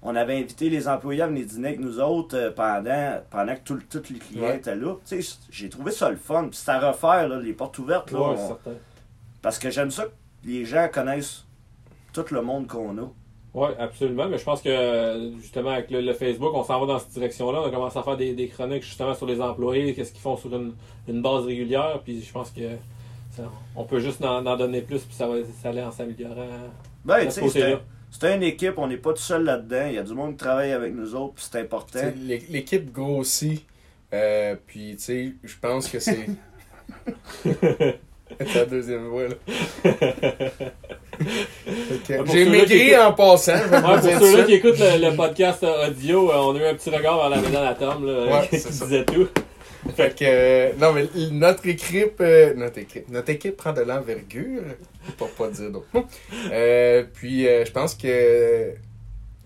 on 0.03 0.17
avait 0.17 0.37
invité 0.37 0.69
les 0.69 0.89
employés 0.89 1.23
à 1.23 1.29
venir 1.29 1.47
dîner 1.47 1.69
avec 1.69 1.81
nous 1.81 2.01
autres 2.01 2.37
euh, 2.37 2.51
pendant, 2.51 3.21
pendant 3.31 3.55
que 3.55 3.61
tout- 3.65 3.81
tous 3.89 4.13
les 4.13 4.19
clients 4.19 4.43
Ouais. 4.45 4.57
étaient 4.57 4.75
là. 4.77 4.97
Tu 5.07 5.23
sais, 5.23 5.37
j'ai 5.51 5.69
trouvé 5.69 5.93
ça 5.93 6.11
le 6.11 6.17
fun. 6.17 6.49
Puis 6.49 6.59
c'est 6.63 6.71
à 6.71 6.91
refaire, 6.91 7.29
là, 7.29 7.39
les 7.39 7.53
portes 7.53 7.79
ouvertes, 7.79 8.11
là. 8.11 8.19
Ouais, 8.21 8.37
on- 8.39 8.59
parce 9.41 9.59
que 9.59 9.71
j'aime 9.71 9.91
ça 9.91 10.05
que 10.05 10.11
les 10.45 10.65
gens 10.65 10.89
connaissent 10.93 11.45
tout 12.13 12.25
le 12.33 12.43
monde 12.43 12.67
qu'on 12.67 12.99
a. 12.99 13.09
Oui, 13.55 13.69
absolument. 13.79 14.29
Mais 14.29 14.37
je 14.39 14.43
pense 14.45 14.61
que 14.61 14.69
euh, 14.69 15.31
justement 15.39 15.71
avec 15.71 15.91
le, 15.91 16.01
le 16.01 16.13
Facebook, 16.13 16.53
on 16.55 16.65
s'en 16.65 16.81
va 16.81 16.87
dans 16.87 16.99
cette 16.99 17.11
direction-là. 17.11 17.61
On 17.63 17.67
a 17.67 17.71
commencé 17.71 17.97
à 17.99 18.03
faire 18.03 18.17
des, 18.17 18.35
des 18.35 18.49
chroniques 18.49 18.83
justement 18.83 19.15
sur 19.15 19.27
les 19.27 19.41
employés, 19.41 19.95
qu'est-ce 19.95 20.11
qu'ils 20.13 20.21
font 20.21 20.37
sur 20.37 20.55
une, 20.55 20.75
une 21.09 21.23
base 21.23 21.45
régulière. 21.45 22.01
Puis 22.05 22.21
je 22.23 22.33
pense 22.33 22.51
que 22.51 22.63
ça- 23.31 23.51
on 23.77 23.85
peut 23.85 24.01
juste 24.01 24.25
en, 24.25 24.45
en 24.45 24.57
donner 24.57 24.81
plus, 24.83 25.03
puis 25.03 25.15
ça 25.15 25.29
va 25.29 25.37
ça 25.63 25.69
aller 25.69 25.83
en 25.83 25.93
s'améliorant. 25.93 26.35
Ben, 27.05 27.25
tu 27.27 27.31
sais, 27.31 27.49
c'est, 27.49 27.79
c'est 28.11 28.35
une 28.35 28.43
équipe, 28.43 28.75
on 28.79 28.89
n'est 28.89 28.97
pas 28.97 29.13
tout 29.13 29.23
seul 29.23 29.45
là-dedans. 29.45 29.87
Il 29.89 29.95
y 29.95 29.99
a 29.99 30.03
du 30.03 30.15
monde 30.15 30.33
qui 30.33 30.39
travaille 30.39 30.73
avec 30.73 30.93
nous 30.95 31.15
autres, 31.15 31.35
puis 31.35 31.45
c'est 31.49 31.61
important. 31.61 32.01
L'équipe 32.51 32.93
grossit. 32.93 33.65
Euh, 34.13 34.55
puis, 34.67 34.97
tu 34.97 35.03
sais, 35.03 35.33
je 35.43 35.55
pense 35.61 35.89
que 35.89 35.99
c'est. 35.99 36.27
c'est 37.45 38.55
la 38.55 38.65
deuxième 38.67 39.07
voix, 39.09 39.29
là. 39.29 39.35
J'ai 42.33 42.45
maigri 42.49 42.97
en 42.97 43.13
passant. 43.13 43.55
Ouais, 43.55 43.81
pour 44.17 44.27
ceux-là 44.27 44.45
qui 44.45 44.55
écoutent 44.55 44.79
le, 44.79 45.11
le 45.11 45.17
podcast 45.17 45.63
euh, 45.65 45.89
audio, 45.89 46.31
euh, 46.31 46.35
on 46.37 46.57
a 46.57 46.59
eu 46.61 46.65
un 46.65 46.75
petit 46.75 46.91
regard 46.91 47.17
vers 47.17 47.31
la 47.31 47.37
maison 47.41 47.63
à 47.67 47.75
Tom 47.75 48.07
là, 48.07 48.41
Ouais, 48.41 48.49
qui 48.51 48.57
disait 48.57 49.05
tout. 49.05 49.29
Fait 49.97 50.17
que, 50.19 50.25
euh, 50.25 50.71
non, 50.79 50.93
mais 50.93 51.07
notre 51.31 51.67
équipe, 51.69 52.15
euh, 52.21 52.55
notre 52.55 52.79
équipe, 52.79 53.09
notre 53.11 53.31
équipe 53.31 53.57
prend 53.57 53.73
de 53.73 53.83
l'envergure, 53.83 54.63
pour 55.19 55.29
pas 55.31 55.49
dire 55.49 55.71
d'autres 55.71 55.87
mots. 55.93 56.07
Puis, 57.15 57.45
je 57.45 57.71
pense 57.71 57.95
que 57.95 58.71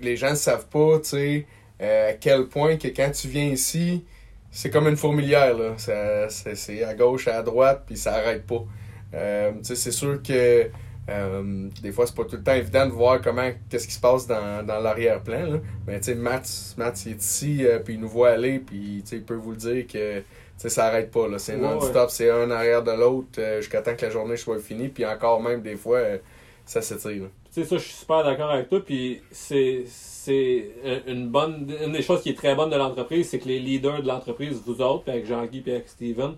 les 0.01 0.17
gens 0.17 0.31
ne 0.31 0.37
savent 0.37 0.67
pas, 0.69 0.99
tu 1.03 1.09
sais, 1.11 1.47
à 1.81 2.13
quel 2.13 2.47
point 2.47 2.77
que 2.77 2.89
quand 2.89 3.11
tu 3.11 3.27
viens 3.29 3.47
ici, 3.47 4.05
c'est 4.53 4.71
comme 4.71 4.87
une 4.89 4.97
fourmilière, 4.97 5.57
là. 5.59 5.73
Ça- 5.77 6.29
C'est 6.55 6.85
à 6.85 6.95
gauche, 6.95 7.27
à 7.27 7.43
droite, 7.43 7.83
puis 7.87 7.97
ça 7.97 8.15
arrête 8.15 8.47
pas. 8.47 8.65
Tu 9.13 9.19
sais, 9.65 9.75
c'est 9.75 9.91
sûr 9.91 10.21
que 10.23 10.69
euh, 11.09 11.69
des 11.83 11.93
fois, 11.93 12.07
c'est 12.07 12.15
pas 12.15 12.25
tout 12.25 12.37
le 12.37 12.43
temps 12.43 12.55
évident 12.55 12.87
de 12.87 12.93
voir 12.93 13.21
comment, 13.23 13.51
qu'est-ce 13.71 13.87
qui 13.87 13.95
se 13.95 14.01
passe 14.01 14.27
dans, 14.27 14.65
dans 14.67 14.79
l'arrière-plan, 14.79 15.47
là. 15.53 15.59
Mais 15.87 15.99
tu 16.01 16.07
sais, 16.07 16.15
Matt, 16.15 16.49
Matt, 16.77 17.05
il 17.07 17.13
est 17.13 17.23
ici, 17.23 17.67
euh, 17.67 17.79
puis 17.79 17.95
il 17.95 18.01
nous 18.01 18.09
voit 18.09 18.31
aller, 18.31 18.59
puis 18.59 19.01
tu 19.03 19.11
sais, 19.11 19.17
il 19.17 19.25
peut 19.25 19.35
vous 19.35 19.53
le 19.53 19.57
dire 19.57 19.87
que 19.87 20.19
tu 20.21 20.25
sais, 20.59 20.69
ça 20.69 20.87
arrête 20.87 21.11
pas, 21.11 21.27
là. 21.29 21.39
C'est 21.39 21.57
Ouais, 21.57 21.63
non-stop, 21.63 22.11
c'est 22.11 22.31
un 22.31 22.51
arrière 22.51 22.83
de 22.83 22.91
l'autre 22.93 23.29
euh, 23.39 23.61
jusqu'à 23.61 23.81
temps 23.81 23.95
que 23.97 24.05
la 24.05 24.11
journée 24.11 24.37
soit 24.37 24.59
finie, 24.59 24.89
puis 24.89 25.07
encore 25.07 25.41
même, 25.43 25.63
des 25.63 25.77
fois, 25.77 25.99
euh, 25.99 26.19
ça 26.67 26.83
s'étire, 26.83 27.23
là. 27.23 27.29
Tu 27.55 27.63
sais, 27.63 27.65
ça, 27.65 27.77
je 27.79 27.83
suis 27.83 27.95
super 27.95 28.23
d'accord 28.25 28.51
avec 28.51 28.69
toi. 28.69 28.85
Puis 28.85 29.23
c'est 29.31 29.85
c'est 29.87 30.71
une 31.07 31.29
bonne 31.29 31.75
une 31.83 31.93
des 31.93 32.03
choses 32.03 32.21
qui 32.21 32.29
est 32.31 32.37
très 32.37 32.55
bonne 32.55 32.69
de 32.69 32.77
l'entreprise, 32.77 33.31
c'est 33.31 33.39
que 33.39 33.49
les 33.49 33.59
leaders 33.59 34.03
de 34.03 34.09
l'entreprise, 34.09 34.61
vous 34.67 34.83
autres, 34.83 35.09
avec 35.09 35.25
Jean-Guy 35.25 35.63
et 35.67 35.71
avec 35.77 35.89
Steven, 35.89 36.35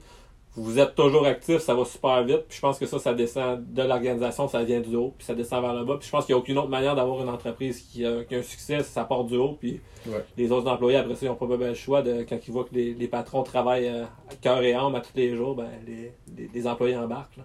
vous 0.57 0.78
êtes 0.80 0.95
toujours 0.97 1.26
actifs, 1.26 1.59
ça 1.61 1.75
va 1.75 1.85
super 1.85 2.25
vite. 2.25 2.45
Puis 2.49 2.57
je 2.57 2.61
pense 2.61 2.78
que 2.78 2.85
ça, 2.87 2.99
ça 2.99 3.14
descend 3.14 3.64
de 3.73 3.83
l'organisation, 3.83 4.49
ça 4.49 4.64
vient 4.64 4.80
du 4.80 4.97
haut, 4.97 5.14
puis 5.16 5.25
ça 5.25 5.35
descend 5.35 5.62
vers 5.62 5.75
le 5.75 5.85
bas. 5.85 5.97
Puis 5.99 6.07
je 6.07 6.11
pense 6.12 6.26
qu'il 6.26 6.35
n'y 6.35 6.38
a 6.38 6.42
aucune 6.42 6.59
autre 6.59 6.69
manière 6.69 6.97
d'avoir 6.97 7.23
une 7.23 7.28
entreprise 7.28 7.80
qui 7.80 8.04
a, 8.04 8.25
qui 8.25 8.35
a 8.35 8.38
un 8.38 8.42
succès, 8.42 8.83
ça 8.83 9.04
part 9.04 9.25
du 9.25 9.37
haut. 9.37 9.57
Puis 9.61 9.80
Ouais. 10.07 10.25
les 10.38 10.50
autres 10.50 10.69
employés, 10.71 10.97
après 10.97 11.14
ça, 11.14 11.26
ils 11.26 11.28
n'ont 11.28 11.35
pas 11.35 11.47
bien 11.57 11.69
le 11.69 11.75
choix 11.75 12.00
de 12.02 12.23
quand 12.28 12.38
ils 12.47 12.50
voient 12.52 12.64
que 12.64 12.75
les, 12.75 12.95
les 12.95 13.07
patrons 13.07 13.42
travaillent 13.42 13.88
euh, 13.88 14.04
à 14.30 14.35
cœur 14.40 14.62
et 14.62 14.73
âme 14.73 14.95
à 14.95 15.00
tous 15.00 15.11
les 15.14 15.37
jours, 15.37 15.54
ben 15.54 15.69
les, 15.87 16.12
les, 16.37 16.50
les 16.52 16.66
employés 16.66 16.97
embarquent. 16.97 17.37
Là. 17.37 17.45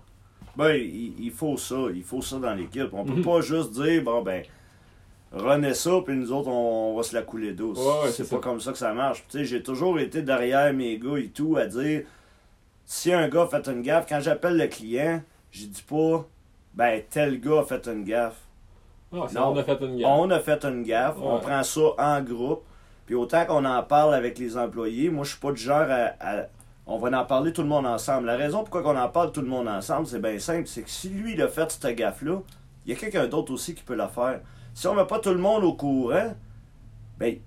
Ben, 0.56 0.74
il, 0.76 1.14
il 1.20 1.32
faut 1.32 1.58
ça, 1.58 1.76
il 1.94 2.02
faut 2.02 2.22
ça 2.22 2.38
dans 2.38 2.54
l'équipe. 2.54 2.88
On 2.94 3.04
peut 3.04 3.12
Mhm. 3.14 3.24
pas 3.26 3.42
juste 3.42 3.72
dire, 3.72 4.02
bon 4.04 4.22
ben, 4.22 4.44
renez 5.34 5.74
ça, 5.74 5.92
puis 6.06 6.16
nous 6.16 6.32
autres, 6.32 6.48
on, 6.48 6.96
va 6.96 7.04
se 7.04 7.14
la 7.14 7.22
couler 7.24 7.52
douce. 7.54 7.78
Ouais, 7.78 7.86
ouais, 7.86 7.94
c'est 8.06 8.24
c'est 8.24 8.30
pas 8.30 8.38
ça. 8.38 8.42
comme 8.42 8.60
ça 8.62 8.72
que 8.72 8.78
ça 8.78 8.94
marche. 8.94 9.26
Tu 9.30 9.40
sais, 9.40 9.46
j'ai 9.46 9.62
toujours 9.62 10.00
été 10.00 10.22
derrière 10.22 10.74
mes 10.74 10.98
gars 10.98 11.18
et 11.18 11.28
tout 11.28 11.58
à 11.58 11.66
dire, 11.66 12.04
si 12.86 13.12
un 13.14 13.28
gars 13.28 13.44
a 13.44 13.48
fait 13.48 13.68
une 13.68 13.82
gaffe, 13.82 14.06
quand 14.08 14.20
j'appelle 14.20 14.58
le 14.58 14.68
client, 14.68 15.22
je 15.52 15.66
dis 15.66 15.82
pas, 15.84 16.26
ben, 16.74 17.02
tel 17.10 17.40
gars 17.40 17.60
a 17.62 17.64
fait 17.64 17.88
une 17.88 18.04
gaffe. 18.04 18.38
Ah, 19.14 19.28
Non. 19.34 19.48
on 19.54 19.58
a 19.58 19.64
fait 19.64 19.82
une 19.82 19.98
gamme. 19.98 20.12
On 20.12 20.30
a 20.32 20.40
fait 20.40 20.66
une 20.66 20.84
gaffe, 20.84 21.16
on 21.22 21.40
prend 21.40 21.64
ça 21.64 21.82
en 21.98 22.22
groupe. 22.22 22.64
Puis 23.06 23.16
autant 23.16 23.46
qu'on 23.46 23.64
en 23.66 23.84
parle 23.84 24.14
avec 24.16 24.38
les 24.40 24.58
employés, 24.58 25.10
moi 25.10 25.24
je 25.24 25.32
suis 25.32 25.40
pas 25.40 25.52
du 25.52 25.62
genre 25.62 25.86
à, 25.90 26.14
à- 26.20 26.46
On 26.88 26.98
va 26.98 27.20
en 27.20 27.26
parler 27.26 27.54
tout 27.54 27.62
le 27.62 27.68
monde 27.68 27.86
ensemble. 27.88 28.28
La 28.28 28.36
raison 28.36 28.64
pourquoi 28.64 28.84
on 28.92 28.98
en 28.98 29.10
parle 29.10 29.32
tout 29.32 29.42
le 29.42 29.48
monde 29.48 29.68
ensemble, 29.68 30.06
c'est 30.08 30.20
bien 30.22 30.38
simple, 30.40 30.68
c'est 30.68 30.82
que 30.84 30.90
si 30.90 31.10
lui 31.10 31.34
il 31.34 31.42
a 31.42 31.48
fait 31.48 31.72
cette 31.72 31.96
gaffe-là, 31.96 32.40
il 32.86 32.94
y 32.94 32.96
a 32.96 33.00
quelqu'un 33.00 33.26
d'autre 33.28 33.52
aussi 33.54 33.74
qui 33.74 33.84
peut 33.84 33.96
la 33.96 34.08
faire. 34.08 34.42
Si 34.74 34.86
on 34.88 34.94
met 34.96 35.06
pas 35.06 35.20
tout 35.20 35.30
le 35.32 35.38
monde 35.40 35.64
au 35.64 35.74
courant, 35.74 36.34
ben 37.18 37.38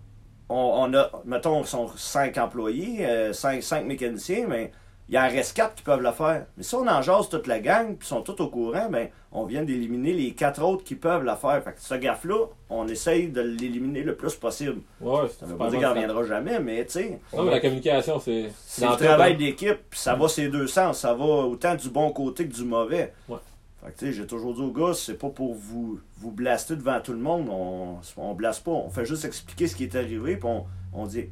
on, 0.48 0.54
on 0.90 0.94
a, 0.94 1.10
mettons, 1.24 1.62
sont 1.64 1.88
cinq 1.96 2.38
employés, 2.38 3.04
euh, 3.06 3.32
cinq, 3.32 3.62
cinq 3.62 3.84
mécaniciens, 3.84 4.46
mais 4.48 4.72
il 5.08 5.14
y 5.14 5.18
en 5.18 5.22
reste 5.22 5.56
quatre 5.56 5.74
qui 5.76 5.82
peuvent 5.82 6.02
le 6.02 6.12
faire. 6.12 6.46
Mais 6.56 6.62
si 6.62 6.74
on 6.74 6.86
en 6.86 7.00
jase 7.02 7.28
toute 7.28 7.46
la 7.46 7.60
gang, 7.60 7.96
puis 7.96 8.06
sont 8.06 8.20
tous 8.22 8.40
au 8.42 8.48
courant, 8.48 8.88
ben 8.90 9.08
on 9.32 9.44
vient 9.44 9.62
d'éliminer 9.62 10.12
les 10.12 10.32
quatre 10.32 10.62
autres 10.62 10.84
qui 10.84 10.94
peuvent 10.94 11.24
la 11.24 11.36
faire. 11.36 11.62
Fait 11.62 11.72
que 11.72 11.80
ce 11.80 11.94
gaffe-là, 11.94 12.46
on 12.70 12.86
essaye 12.88 13.28
de 13.28 13.40
l'éliminer 13.40 14.02
le 14.02 14.16
plus 14.16 14.34
possible. 14.34 14.80
Ouais, 15.00 15.28
Ça 15.28 15.34
c'est 15.40 15.46
veut 15.46 15.56
pas 15.56 15.70
dire 15.70 15.78
qu'elle 15.80 15.88
ça. 15.88 15.94
reviendra 15.94 16.24
jamais, 16.24 16.60
mais 16.60 16.84
tu 16.84 16.92
sais, 16.92 17.20
Non, 17.34 17.44
mais 17.44 17.50
la 17.52 17.60
communication, 17.60 18.20
c'est. 18.20 18.50
c'est 18.64 18.86
le 18.86 18.96
travail 18.96 19.32
hein. 19.34 19.36
d'équipe, 19.38 19.78
puis 19.90 19.98
ça 19.98 20.14
va 20.14 20.28
ces 20.28 20.48
deux 20.48 20.66
sens. 20.66 20.98
Ça 21.00 21.14
va 21.14 21.24
autant 21.24 21.74
du 21.74 21.88
bon 21.90 22.10
côté 22.12 22.46
que 22.46 22.54
du 22.54 22.64
mauvais. 22.64 23.12
Ouais. 23.28 23.38
Fait 23.84 23.92
que 23.92 23.98
tu 23.98 24.06
sais, 24.06 24.12
j'ai 24.12 24.26
toujours 24.26 24.54
dit 24.54 24.60
aux 24.62 24.72
gars, 24.72 24.92
c'est 24.92 25.14
pas 25.18 25.28
pour 25.30 25.54
vous, 25.54 26.00
vous 26.18 26.32
blaster 26.32 26.74
devant 26.76 27.00
tout 27.00 27.12
le 27.12 27.18
monde. 27.20 27.48
On, 27.50 27.96
on 28.16 28.34
blaste 28.34 28.64
pas. 28.64 28.72
On 28.72 28.90
fait 28.90 29.06
juste 29.06 29.24
expliquer 29.24 29.68
ce 29.68 29.76
qui 29.76 29.84
est 29.84 29.94
arrivé, 29.94 30.36
puis 30.36 30.48
on, 30.48 30.64
on 30.92 31.06
dit, 31.06 31.26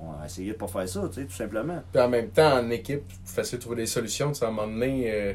on 0.00 0.20
a 0.22 0.26
essayé 0.26 0.52
de 0.52 0.56
pas 0.56 0.66
faire 0.68 0.88
ça, 0.88 1.08
tu 1.08 1.20
sais, 1.20 1.26
tout 1.26 1.32
simplement. 1.34 1.82
Puis 1.92 2.02
en 2.02 2.08
même 2.08 2.30
temps, 2.30 2.58
en 2.58 2.70
équipe, 2.70 3.02
c'est 3.24 3.36
facile 3.36 3.58
de 3.58 3.62
trouver 3.62 3.76
des 3.76 3.86
solutions. 3.86 4.28
Tu 4.32 4.40
sais, 4.40 4.44
à 4.44 4.48
un 4.48 4.50
moment 4.50 4.66
donné, 4.72 5.10
euh, 5.10 5.34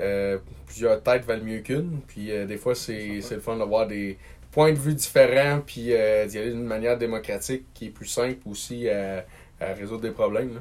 euh, 0.00 0.38
plusieurs 0.66 1.02
têtes 1.02 1.24
valent 1.24 1.44
mieux 1.44 1.60
qu'une. 1.60 2.00
Puis 2.06 2.30
euh, 2.30 2.46
des 2.46 2.56
fois, 2.56 2.74
c'est 2.74 3.20
c'est 3.22 3.34
le 3.36 3.40
fun 3.40 3.56
d'avoir 3.56 3.86
des 3.86 4.18
points 4.52 4.72
de 4.72 4.78
vue 4.78 4.94
différents, 4.94 5.60
puis 5.64 5.92
euh, 5.92 6.26
d'y 6.26 6.38
aller 6.38 6.50
d'une 6.50 6.64
manière 6.64 6.96
démocratique 6.98 7.64
qui 7.74 7.86
est 7.86 7.90
plus 7.90 8.06
simple 8.06 8.38
aussi 8.48 8.88
à, 8.88 9.24
à 9.60 9.72
résoudre 9.74 10.02
des 10.02 10.10
problèmes. 10.12 10.54
là. 10.54 10.60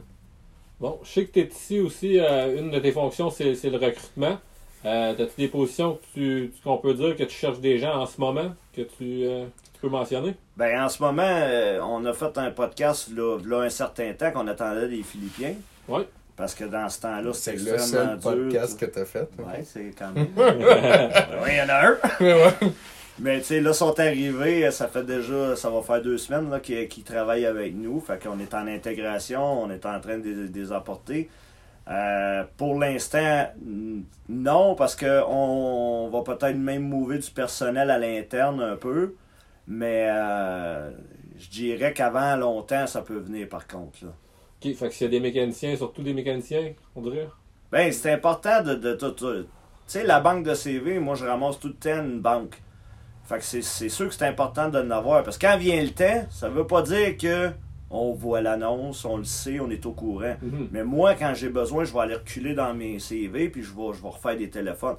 Bon, 0.80 1.00
je 1.04 1.10
sais 1.10 1.26
que 1.26 1.32
tu 1.32 1.40
es 1.40 1.48
ici 1.48 1.80
aussi, 1.80 2.20
euh, 2.20 2.60
une 2.60 2.70
de 2.72 2.80
tes 2.80 2.92
fonctions, 2.92 3.30
c'est 3.30 3.56
c'est 3.56 3.70
le 3.70 3.78
recrutement. 3.78 4.38
Euh, 4.86 5.14
As-tu 5.14 5.32
des 5.38 5.48
positions 5.48 5.96
que 5.96 6.02
tu- 6.14 6.52
qu'on 6.64 6.78
peut 6.78 6.94
dire 6.94 7.16
que 7.16 7.24
tu 7.24 7.34
cherches 7.36 7.60
des 7.60 7.80
gens 7.80 7.96
en 8.02 8.06
ce 8.06 8.20
moment 8.20 8.54
que 8.74 8.82
tu, 8.82 9.24
euh, 9.26 9.46
tu 9.74 9.80
peux 9.82 9.90
mentionner? 9.90 10.36
Ben, 10.58 10.82
en 10.84 10.90
ce 10.90 11.02
moment, 11.04 11.24
euh, 11.26 11.80
on 11.82 12.06
a 12.06 12.14
fait 12.14 12.38
un 12.38 12.50
podcast 12.52 13.10
là, 13.14 13.38
là 13.46 13.62
un 13.64 13.70
certain 13.70 14.14
temps 14.14 14.32
qu'on 14.32 14.48
attendait 14.48 14.88
des 14.88 15.04
Philippiens. 15.04 15.56
Oui. 15.88 16.04
Parce 16.38 16.54
que 16.56 16.66
dans 16.66 16.88
ce 16.90 17.02
temps-là, 17.02 17.32
C'est 17.34 17.58
c'était 17.58 17.64
le 17.72 17.74
extrêmement 17.76 18.22
seul 18.22 18.34
dur. 18.36 18.44
podcast 18.44 18.80
que 18.80 18.86
tu 18.86 19.00
as 19.00 19.06
fait. 19.06 19.30
Ouais, 19.40 19.64
c'est 19.66 19.94
quand 19.98 20.12
même. 20.16 20.28
oui, 20.38 21.50
il 21.52 21.58
y 21.58 21.62
en 21.62 21.70
a 21.70 21.88
un. 21.88 21.98
Ouais. 22.22 22.72
Mais 23.20 23.40
tu 23.40 23.46
sais, 23.46 23.62
là, 23.62 23.72
sont 23.72 23.98
arrivés, 23.98 24.70
ça 24.72 24.88
fait 24.90 25.04
déjà, 25.06 25.56
ça 25.56 25.70
va 25.70 25.82
faire 25.82 26.02
deux 26.02 26.18
semaines 26.18 26.50
là, 26.50 26.60
qu'ils 26.60 26.90
qu'ils 26.90 27.04
travaillent 27.04 27.46
avec 27.46 27.74
nous. 27.74 28.02
Fait 28.02 28.22
qu'on 28.22 28.38
est 28.40 28.54
en 28.54 28.68
intégration, 28.68 29.64
on 29.64 29.70
est 29.72 29.86
en 29.86 30.00
train 30.02 30.18
de 30.18 30.50
les- 30.54 30.72
apporter. 30.74 31.30
Euh, 31.90 32.44
pour 32.58 32.78
l'instant, 32.80 33.46
non, 34.28 34.76
parce 34.76 34.96
que 34.96 35.22
on 35.30 36.10
va 36.12 36.22
peut-être 36.24 36.58
même 36.58 36.82
mouver 36.84 37.20
du 37.20 37.30
personnel 37.32 37.90
à 37.92 37.98
l'interne 37.98 38.60
un 38.62 38.76
peu. 38.76 39.14
Mais 39.68 40.08
euh, 40.10 40.92
je 41.38 41.50
dirais 41.50 41.94
qu'avant 41.94 42.36
longtemps, 42.36 42.88
ça 42.88 43.02
peut 43.02 43.18
venir 43.18 43.50
par 43.50 43.68
contre. 43.68 44.06
Là. 44.06 44.12
Ok, 44.64 44.74
fait 44.76 44.88
que 44.90 44.94
s'il 44.94 45.06
y 45.06 45.08
a 45.08 45.12
des 45.12 45.20
mécaniciens, 45.20 45.76
surtout 45.76 46.04
des 46.04 46.14
mécaniciens, 46.14 46.74
on 46.96 47.02
dirait. 47.02 47.28
Ben, 47.72 47.92
c'est 47.92 48.12
important 48.12 48.62
de, 48.64 48.76
de, 48.76 48.94
tout. 48.94 49.16
Tu 49.18 49.46
sais, 49.88 50.04
la 50.04 50.20
banque 50.20 50.46
de 50.46 50.54
CV, 50.54 51.00
moi, 51.00 51.16
je 51.16 51.26
ramasse 51.26 51.60
tout 51.60 51.68
le 51.68 51.74
temps 51.74 52.04
une 52.04 52.22
banque. 52.22 52.62
Fait 53.26 53.40
que 53.40 53.44
c'est- 53.44 53.90
sûr 53.90 54.08
que 54.08 54.14
c'est 54.14 54.28
important 54.28 54.70
de 54.70 54.78
l'avoir. 54.80 55.24
Parce 55.24 55.38
que 55.38 55.48
quand 55.48 55.58
vient 55.58 55.82
le 55.82 55.90
temps, 55.90 56.26
ça 56.30 56.48
veut 56.48 56.68
pas 56.68 56.84
dire 56.84 57.18
que 57.18 57.52
on 57.90 58.14
voit 58.14 58.42
l'annonce, 58.42 59.04
on 59.06 59.18
le 59.18 59.24
sait, 59.24 59.60
on 59.60 59.70
est 59.70 59.86
au 59.86 59.92
courant. 59.94 60.36
Mhm. 60.42 60.68
Mais 60.72 60.84
moi, 60.84 61.16
quand 61.16 61.34
j'ai 61.34 61.50
besoin, 61.50 61.86
je 61.86 61.94
vais 61.94 62.00
aller 62.00 62.16
reculer 62.16 62.54
dans 62.54 62.74
mes 62.74 63.00
CV, 63.00 63.50
puis 63.50 63.64
je 63.64 63.72
vais, 63.76 63.94
je 63.94 64.02
vais 64.02 64.10
refaire 64.10 64.38
des 64.38 64.50
téléphones. 64.50 64.96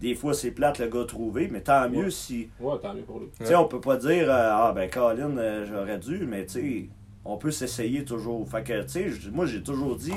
Des 0.00 0.14
fois, 0.14 0.34
c'est 0.34 0.50
plate 0.50 0.78
le 0.78 0.88
gars 0.88 1.04
trouvé, 1.06 1.48
mais 1.50 1.62
tant 1.62 1.88
mieux 1.88 2.04
Ouais. 2.04 2.10
si. 2.10 2.48
Ouais, 2.60 2.78
tant 2.82 2.92
mieux 2.92 3.02
pour 3.02 3.18
lui. 3.20 3.28
Tu 3.38 3.46
sais, 3.46 3.54
on 3.54 3.66
peut 3.66 3.80
pas 3.80 3.96
dire, 3.96 4.28
euh, 4.30 4.50
ah 4.52 4.72
ben, 4.74 4.90
Colin, 4.90 5.36
euh, 5.38 5.64
j'aurais 5.66 5.98
dû, 5.98 6.26
mais 6.28 6.44
tu 6.44 6.52
sais, 6.52 6.88
on 7.24 7.38
peut 7.38 7.50
s'essayer 7.50 8.04
toujours. 8.04 8.46
Fait 8.48 8.62
que, 8.62 8.82
tu 8.82 9.10
sais, 9.10 9.30
moi, 9.32 9.46
j'ai 9.46 9.62
toujours 9.62 9.96
dit, 9.96 10.12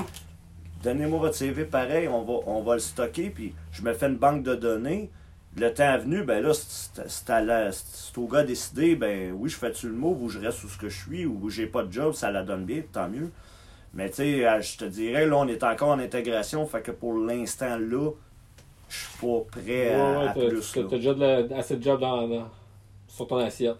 donnez-moi 0.84 1.20
votre 1.20 1.36
CV 1.36 1.64
pareil, 1.64 2.08
on 2.10 2.24
va, 2.24 2.34
on 2.46 2.62
va 2.62 2.74
le 2.74 2.80
stocker, 2.80 3.30
puis 3.30 3.54
je 3.72 3.82
me 3.82 3.94
fais 3.94 4.08
une 4.08 4.18
banque 4.18 4.44
de 4.44 4.56
données. 4.56 5.10
Le 5.58 5.74
temps 5.74 5.98
venu, 5.98 6.24
ben 6.24 6.44
là, 6.44 6.52
c'est 6.54 8.18
au 8.18 8.28
gars 8.28 8.44
de 8.44 8.48
décider, 8.48 8.96
ben 8.96 9.32
oui, 9.36 9.50
je 9.50 9.56
fais-tu 9.58 9.88
le 9.88 9.96
move 9.96 10.22
ou 10.24 10.30
je 10.30 10.40
reste 10.40 10.64
où 10.64 10.68
ce 10.70 10.78
que 10.78 10.90
je 10.90 10.98
suis 10.98 11.26
ou 11.26 11.50
j'ai 11.50 11.66
pas 11.66 11.84
de 11.84 11.92
job, 11.92 12.14
ça 12.14 12.32
la 12.32 12.44
donne 12.44 12.66
bien, 12.66 12.84
tant 12.92 13.10
mieux. 13.10 13.32
Mais 13.94 14.10
tu 14.10 14.18
sais, 14.18 14.48
euh, 14.48 14.62
je 14.62 14.78
te 14.78 14.86
dirais, 14.86 15.26
là, 15.26 15.38
on 15.38 15.48
est 15.48 15.64
encore 15.64 15.90
en 15.90 16.00
intégration, 16.00 16.66
fait 16.68 16.82
que 16.84 16.92
pour 16.92 17.14
l'instant, 17.18 17.78
là, 17.80 18.12
je 18.90 18.96
suis 18.98 19.18
pas 19.22 19.40
prêt 19.52 19.94
à, 19.94 19.98
Ouais, 19.98 20.18
ouais, 20.18 20.28
à 20.28 20.34
t'as- 20.34 20.48
plus. 20.50 20.72
t'as 20.74 20.82
là. 20.82 20.88
t'as 20.90 20.96
déjà 20.98 21.14
de 21.14 21.20
la- 21.50 21.58
assez 21.58 21.76
de 21.78 21.84
job 21.84 22.00
dans, 22.02 22.28
dans- 22.28 22.50
sur 23.08 23.28
ton 23.28 23.38
assiette. 23.38 23.76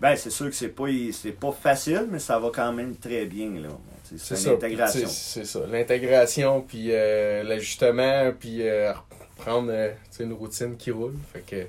Ben, 0.00 0.16
c'est 0.16 0.30
sûr 0.30 0.46
que 0.46 0.54
c'est 0.54 0.68
pas, 0.68 0.84
c'est 1.12 1.32
pas 1.32 1.52
facile, 1.52 2.06
mais 2.10 2.18
ça 2.18 2.38
va 2.38 2.50
quand 2.54 2.72
même 2.72 2.96
très 2.96 3.26
bien, 3.26 3.50
là. 3.60 3.68
C'est 4.04 4.18
C'est 4.18 4.36
ça. 4.36 4.50
une 4.52 4.58
puis, 4.58 4.66
intégration. 4.66 5.00
tu 5.02 5.06
sais, 5.08 5.12
C'est 5.12 5.44
ça. 5.44 5.60
L'intégration, 5.70 6.62
puis 6.62 6.86
euh, 6.90 7.42
l'ajustement, 7.42 8.32
puis 8.38 8.66
euh, 8.66 8.92
reprendre 9.38 9.68
euh, 9.70 9.90
tu 10.10 10.16
sais, 10.16 10.24
une 10.24 10.32
routine 10.32 10.76
qui 10.76 10.90
roule. 10.90 11.14
Fait 11.32 11.40
que 11.40 11.66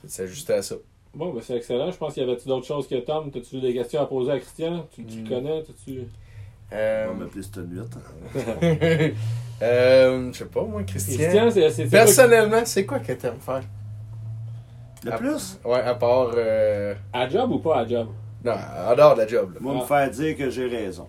c'est 0.00 0.06
de 0.06 0.12
s'ajuster 0.12 0.52
à 0.54 0.62
ça. 0.62 0.74
Bon, 1.14 1.32
ben 1.32 1.40
c'est 1.46 1.56
excellent. 1.56 1.92
Je 1.92 1.96
pense 1.96 2.14
qu'il 2.14 2.26
y 2.26 2.28
avait 2.28 2.36
d'autres 2.44 2.66
choses 2.66 2.88
que 2.88 2.96
Tom. 2.96 3.30
T'as-tu 3.30 3.60
des 3.60 3.72
questions 3.72 4.00
à 4.00 4.06
poser 4.06 4.32
à 4.32 4.38
Christian? 4.40 4.88
Tu, 4.92 5.04
tu 5.04 5.18
le 5.18 5.22
Mm. 5.24 5.28
connais? 5.28 5.62
T'as-tu... 5.62 6.00
Euh, 6.72 7.06
On 7.10 7.14
va 7.14 7.24
m'appeler 7.26 7.42
cette 7.44 7.58
nuit. 7.58 7.78
euh, 9.62 10.32
je 10.32 10.38
sais 10.38 10.44
pas, 10.46 10.62
moi, 10.62 10.82
Christian. 10.84 11.48
Christian, 11.50 11.86
Personnellement, 11.90 12.62
c'est 12.64 12.84
quoi 12.84 12.98
que 12.98 13.12
t'aimes 13.12 13.40
faire? 13.40 13.62
Le 15.04 15.12
À- 15.12 15.18
plus, 15.18 15.58
Ouais, 15.64 15.80
à 15.80 15.94
part. 15.94 16.30
euh, 16.34 16.94
À 17.12 17.28
job 17.28 17.50
ou 17.52 17.58
pas 17.58 17.80
à 17.80 17.86
job? 17.86 18.08
Non, 18.44 18.52
en 18.52 18.94
dehors 18.94 19.14
de 19.14 19.20
la 19.22 19.26
job. 19.26 19.52
Là. 19.54 19.58
moi, 19.60 19.74
Ah. 19.76 19.80
me 19.82 19.86
faire 19.86 20.10
dire 20.10 20.36
que 20.36 20.50
j'ai 20.50 20.66
raison. 20.66 21.08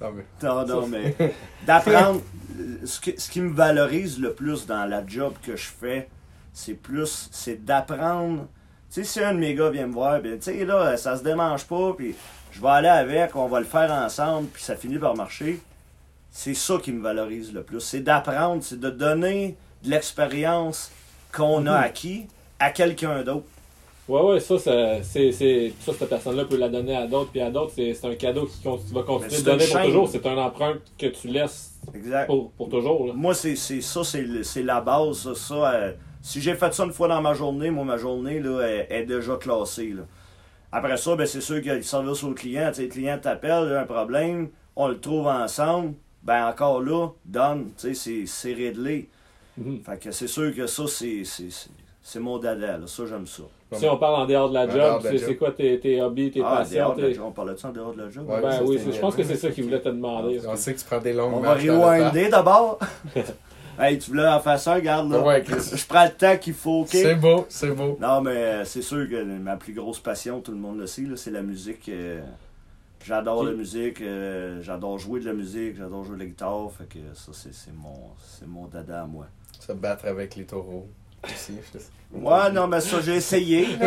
Non, 0.00 0.08
mais- 0.12 0.24
Non, 0.42 0.66
non, 0.66 0.86
mais 0.86 1.14
d'apprendre. 1.66 2.20
euh, 2.58 2.86
Ce, 2.86 3.00
que- 3.00 3.18
ce 3.20 3.30
qui 3.30 3.40
me 3.40 3.52
valorise 3.54 4.20
le 4.20 4.32
plus 4.32 4.66
dans 4.66 4.84
la 4.84 5.04
job 5.06 5.34
que 5.42 5.56
je 5.56 5.66
fais, 5.68 6.08
c'est 6.52 6.74
plus. 6.74 7.28
C'est 7.32 7.64
d'apprendre. 7.64 8.46
Tu 8.92 9.02
sais, 9.02 9.04
si 9.04 9.20
un 9.24 9.34
de 9.34 9.38
mes 9.38 9.54
gars 9.54 9.70
vient 9.70 9.86
me 9.88 9.92
voir, 9.92 10.20
ben, 10.20 10.38
tu 10.38 10.44
sais, 10.52 10.64
là, 10.64 10.96
ça 10.96 11.16
se 11.16 11.24
démange 11.24 11.64
pas, 11.64 11.92
puis 11.96 12.14
je 12.52 12.60
vais 12.60 12.68
aller 12.68 12.88
avec, 12.88 13.34
on 13.34 13.46
va 13.48 13.58
le 13.58 13.66
faire 13.66 13.90
ensemble, 13.90 14.46
puis 14.48 14.62
ça 14.62 14.76
finit 14.76 14.98
par 14.98 15.16
marcher. 15.16 15.60
C'est 16.36 16.54
ça 16.54 16.78
qui 16.82 16.90
me 16.90 17.00
valorise 17.00 17.52
le 17.54 17.62
plus. 17.62 17.78
C'est 17.80 18.00
d'apprendre, 18.00 18.60
c'est 18.60 18.80
de 18.80 18.90
donner 18.90 19.56
de 19.84 19.90
l'expérience 19.90 20.90
qu'on 21.32 21.64
a 21.66 21.74
acquis 21.76 22.26
à 22.58 22.70
quelqu'un 22.70 23.22
d'autre. 23.22 23.44
Ouais, 24.08 24.20
ouais, 24.20 24.40
ça, 24.40 24.58
ça, 24.58 25.02
c'est, 25.04 25.30
c'est, 25.30 25.72
ça, 25.80 25.92
cette 25.96 26.08
personne-là 26.08 26.44
peut 26.44 26.56
la 26.56 26.68
donner 26.68 26.96
à 26.96 27.06
d'autres, 27.06 27.30
puis 27.30 27.40
à 27.40 27.50
d'autres, 27.52 27.72
c'est, 27.76 27.94
c'est 27.94 28.06
un 28.08 28.16
cadeau 28.16 28.46
qui 28.46 28.60
con- 28.62 28.78
tu 28.84 28.92
vas 28.92 29.00
Mais 29.00 29.06
continuer 29.06 29.38
de 29.38 29.44
donner 29.44 29.66
pour 29.66 29.80
toujours. 29.82 30.08
C'est 30.08 30.26
un 30.26 30.36
empreinte 30.36 30.80
que 30.98 31.06
tu 31.06 31.28
laisses 31.28 31.70
Exact. 31.94 32.26
pour, 32.26 32.50
pour 32.50 32.68
toujours. 32.68 33.06
Là. 33.06 33.12
Moi, 33.14 33.32
c'est 33.34 33.54
c'est- 33.54 33.80
ça, 33.80 34.02
c'est 34.02 34.62
la 34.62 34.80
base. 34.80 35.18
Ça, 35.18 35.34
ça, 35.36 35.54
euh, 35.72 35.92
si 36.20 36.40
j'ai 36.42 36.54
fait 36.54 36.74
ça 36.74 36.84
une 36.84 36.92
fois 36.92 37.06
dans 37.08 37.22
ma 37.22 37.32
journée, 37.34 37.70
moi, 37.70 37.84
ma 37.84 37.96
journée 37.96 38.40
là, 38.40 38.60
elle, 38.62 38.86
elle 38.90 39.02
est 39.02 39.06
déjà 39.06 39.36
classée. 39.36 39.94
Là. 39.96 40.02
Après 40.72 40.96
ça, 40.96 41.14
ben, 41.14 41.26
c'est 41.26 41.40
sûr 41.40 41.56
qu'il 41.58 41.66
y 41.68 41.70
a 41.70 41.76
le 41.76 41.82
service 41.82 42.24
au 42.24 42.32
client. 42.32 42.72
Le 42.76 42.86
client 42.88 43.18
t'appelle, 43.22 43.66
il 43.66 43.70
y 43.70 43.74
a 43.74 43.80
un 43.82 43.86
problème, 43.86 44.48
on 44.74 44.88
le 44.88 44.98
trouve 44.98 45.28
ensemble. 45.28 45.94
Ben 46.24 46.46
encore 46.48 46.80
là, 46.80 47.08
donne, 47.24 47.66
tu 47.78 47.88
sais, 47.88 47.94
c'est- 47.94 48.26
c'est 48.26 48.54
réglé. 48.54 49.08
Mhm. 49.58 49.80
Fait 49.84 49.98
que 50.02 50.10
c'est 50.10 50.26
sûr 50.26 50.54
que 50.54 50.66
ça, 50.66 50.84
c'est 50.88 51.22
c'est- 51.24 51.50
c'est- 51.50 51.70
c'est 52.02 52.18
mon 52.20 52.38
dada. 52.38 52.78
Là. 52.78 52.86
Ça, 52.86 53.04
j'aime 53.06 53.26
ça. 53.26 53.42
Si 53.72 53.86
on 53.88 53.96
parle 53.98 54.22
en 54.22 54.26
dehors 54.26 54.48
de 54.48 54.54
la 54.54 54.68
job, 54.68 55.02
de 55.02 55.08
c'est, 55.08 55.18
job. 55.18 55.26
c'est 55.28 55.36
quoi 55.36 55.50
tes, 55.50 55.80
tes 55.80 56.00
hobbies, 56.00 56.30
tes 56.30 56.40
Ah, 56.44 56.58
passions? 56.58 56.76
dehors 56.78 56.94
de 56.96 57.02
la 57.02 57.08
tes- 57.08 57.14
job. 57.14 57.24
On 57.26 57.32
parlait-tu 57.32 57.66
en 57.66 57.72
dehors 57.72 57.92
de 57.92 58.02
la 58.02 58.10
job? 58.10 58.24
Ouais. 58.28 58.40
Ben 58.40 58.52
ça, 58.52 58.64
oui, 58.64 58.78
je 58.92 58.98
pense 59.00 59.16
que 59.16 59.22
c'est 59.24 59.36
ça 59.36 59.50
qu'il 59.50 59.64
voulait 59.64 59.80
te 59.80 59.88
demander. 59.88 60.40
On 60.46 60.56
sait 60.56 60.74
que 60.74 60.78
tu 60.80 60.84
prends 60.84 61.00
des 61.00 61.12
longues 61.12 61.34
On 61.34 61.40
va 61.40 61.54
rewinder 61.54 62.28
d'abord. 62.28 62.78
hey, 63.78 63.98
tu 63.98 64.10
voulais 64.10 64.26
en 64.26 64.40
faire 64.40 64.58
ça, 64.60 64.74
regarde 64.74 65.10
là. 65.10 65.20
Ouais. 65.20 65.44
Je 65.44 65.86
prends 65.86 66.04
le 66.04 66.10
temps 66.12 66.36
qu'il 66.36 66.54
faut? 66.54 66.84
C'est 66.88 67.14
beau, 67.16 67.46
c'est 67.48 67.70
beau. 67.72 67.98
Non, 68.00 68.20
mais 68.20 68.30
euh, 68.36 68.64
c'est 68.64 68.82
sûr 68.82 69.08
que 69.08 69.22
ma 69.24 69.56
plus 69.56 69.72
grosse 69.72 69.98
passion, 69.98 70.40
tout 70.40 70.52
le 70.52 70.58
monde 70.58 70.78
le 70.78 70.86
sait, 70.86 71.02
là, 71.02 71.16
c'est 71.16 71.30
la 71.32 71.42
musique. 71.42 71.88
euh, 71.88 72.20
j'adore 73.04 73.44
la 73.44 73.52
musique, 73.52 74.00
euh, 74.00 74.60
j'adore 74.62 74.98
jouer 74.98 75.20
de 75.20 75.26
la 75.26 75.32
musique, 75.32 75.76
j'adore 75.76 76.04
jouer 76.04 76.14
de 76.16 76.20
la 76.20 76.26
guitare. 76.26 76.70
Fait 76.72 76.88
que 76.88 76.98
ça, 77.14 77.32
c'est, 77.32 77.72
mon, 77.72 78.10
c'est 78.18 78.46
mon 78.46 78.66
dada 78.66 79.02
à 79.02 79.06
moi. 79.06 79.26
Se 79.60 79.72
battre 79.72 80.06
avec 80.06 80.34
les 80.36 80.44
taureaux. 80.46 80.88
Aussi, 81.24 81.52
je 81.72 81.78
sais. 81.78 81.84
Ouais, 82.16 82.52
non, 82.52 82.68
mais 82.68 82.78
ça, 82.80 82.98
j'ai 83.04 83.16
essayé. 83.16 83.66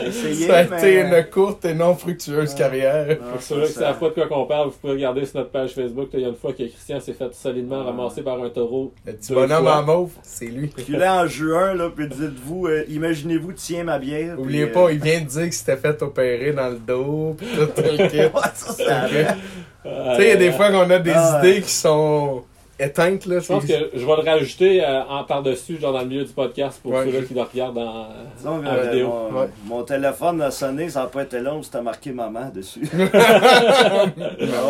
J'ai 0.00 0.06
essayé, 0.08 0.46
Ça 0.46 0.56
a 0.60 0.64
mais... 0.64 0.78
été 0.78 1.00
une 1.02 1.24
courte 1.30 1.66
et 1.66 1.74
non 1.74 1.94
fructueuse 1.94 2.52
Ouais. 2.52 2.58
carrière. 2.58 3.18
Pour 3.18 3.42
ça, 3.42 3.48
ceux-là 3.48 3.66
qui 3.66 3.72
ça- 3.74 3.80
savent 3.80 3.98
pas 3.98 4.08
de 4.08 4.14
quoi 4.14 4.26
qu'on 4.28 4.46
parle, 4.46 4.68
vous 4.68 4.74
pouvez 4.80 4.94
regarder 4.94 5.26
sur 5.26 5.36
notre 5.40 5.50
page 5.50 5.74
Facebook. 5.74 6.08
Il 6.14 6.20
y 6.20 6.24
a 6.24 6.28
une 6.28 6.34
fois 6.36 6.52
que 6.52 6.62
Christian 6.62 6.98
s'est 6.98 7.12
fait 7.12 7.34
solidement 7.34 7.80
Ouais. 7.80 7.84
ramasser 7.84 8.22
par 8.22 8.42
un 8.42 8.48
taureau. 8.48 8.94
Le 9.04 9.12
petit 9.12 9.34
bonhomme 9.34 9.64
fois. 9.64 9.76
en 9.80 9.82
mauve, 9.82 10.10
c'est 10.22 10.46
lui. 10.46 10.68
Puis 10.68 10.96
là, 10.96 11.22
en 11.24 11.26
juin, 11.26 11.74
là, 11.74 11.90
puis 11.94 12.08
dites-vous, 12.08 12.68
euh, 12.68 12.84
imaginez-vous, 12.88 13.52
tiens 13.52 13.84
ma 13.84 13.98
bière. 13.98 14.36
puis, 14.36 14.42
Oubliez 14.42 14.62
euh, 14.64 14.72
pas, 14.72 14.90
il 14.92 14.98
vient 15.02 15.20
de 15.20 15.26
dire 15.26 15.42
qu'il 15.42 15.52
s'était 15.52 15.76
fait 15.76 16.00
opérer 16.00 16.52
dans 16.52 16.68
le 16.70 16.78
dos, 16.78 17.36
pis 17.38 17.44
tout 17.44 17.82
le 17.82 18.08
kit. 18.08 18.16
ouais, 18.18 18.30
ça, 18.54 18.72
ça. 18.72 19.08
Tu 19.08 19.14
sais, 19.14 20.22
il 20.22 20.28
y 20.28 20.30
a 20.32 20.36
des 20.36 20.52
fois 20.52 20.70
qu'on 20.70 20.88
a 20.90 20.98
des 20.98 21.12
Ah, 21.14 21.38
idées 21.44 21.60
qui 21.60 21.70
sont 21.70 22.44
éteintes, 22.78 23.26
là. 23.26 23.40
Je 23.40 23.46
pense 23.46 23.64
que 23.64 23.72
je 23.94 23.98
vais 24.06 24.16
le 24.16 24.22
rajouter 24.30 24.84
euh, 24.84 25.02
en 25.04 25.24
par-dessus, 25.24 25.78
genre 25.80 25.92
dans 25.92 26.00
le 26.00 26.06
milieu 26.06 26.24
du 26.24 26.32
podcast, 26.32 26.80
pour 26.82 26.92
Ouais, 26.92 27.04
ceux-là 27.06 27.20
je- 27.20 27.24
qui 27.26 27.34
le 27.34 27.42
regardent 27.42 27.78
en, 27.78 28.08
Disons, 28.36 28.58
en 28.58 28.66
euh, 28.66 28.90
vidéo. 28.90 29.08
mon, 29.08 29.40
Ouais. 29.40 29.48
mon 29.64 29.82
téléphone 29.82 30.42
a 30.42 30.50
sonné, 30.50 30.88
ça 30.88 31.00
n'a 31.00 31.06
pas 31.06 31.22
été 31.22 31.40
long, 31.40 31.62
c'était 31.62 31.82
marqué 31.82 32.12
maman 32.12 32.50
dessus. 32.54 32.82
Ah 33.12 34.04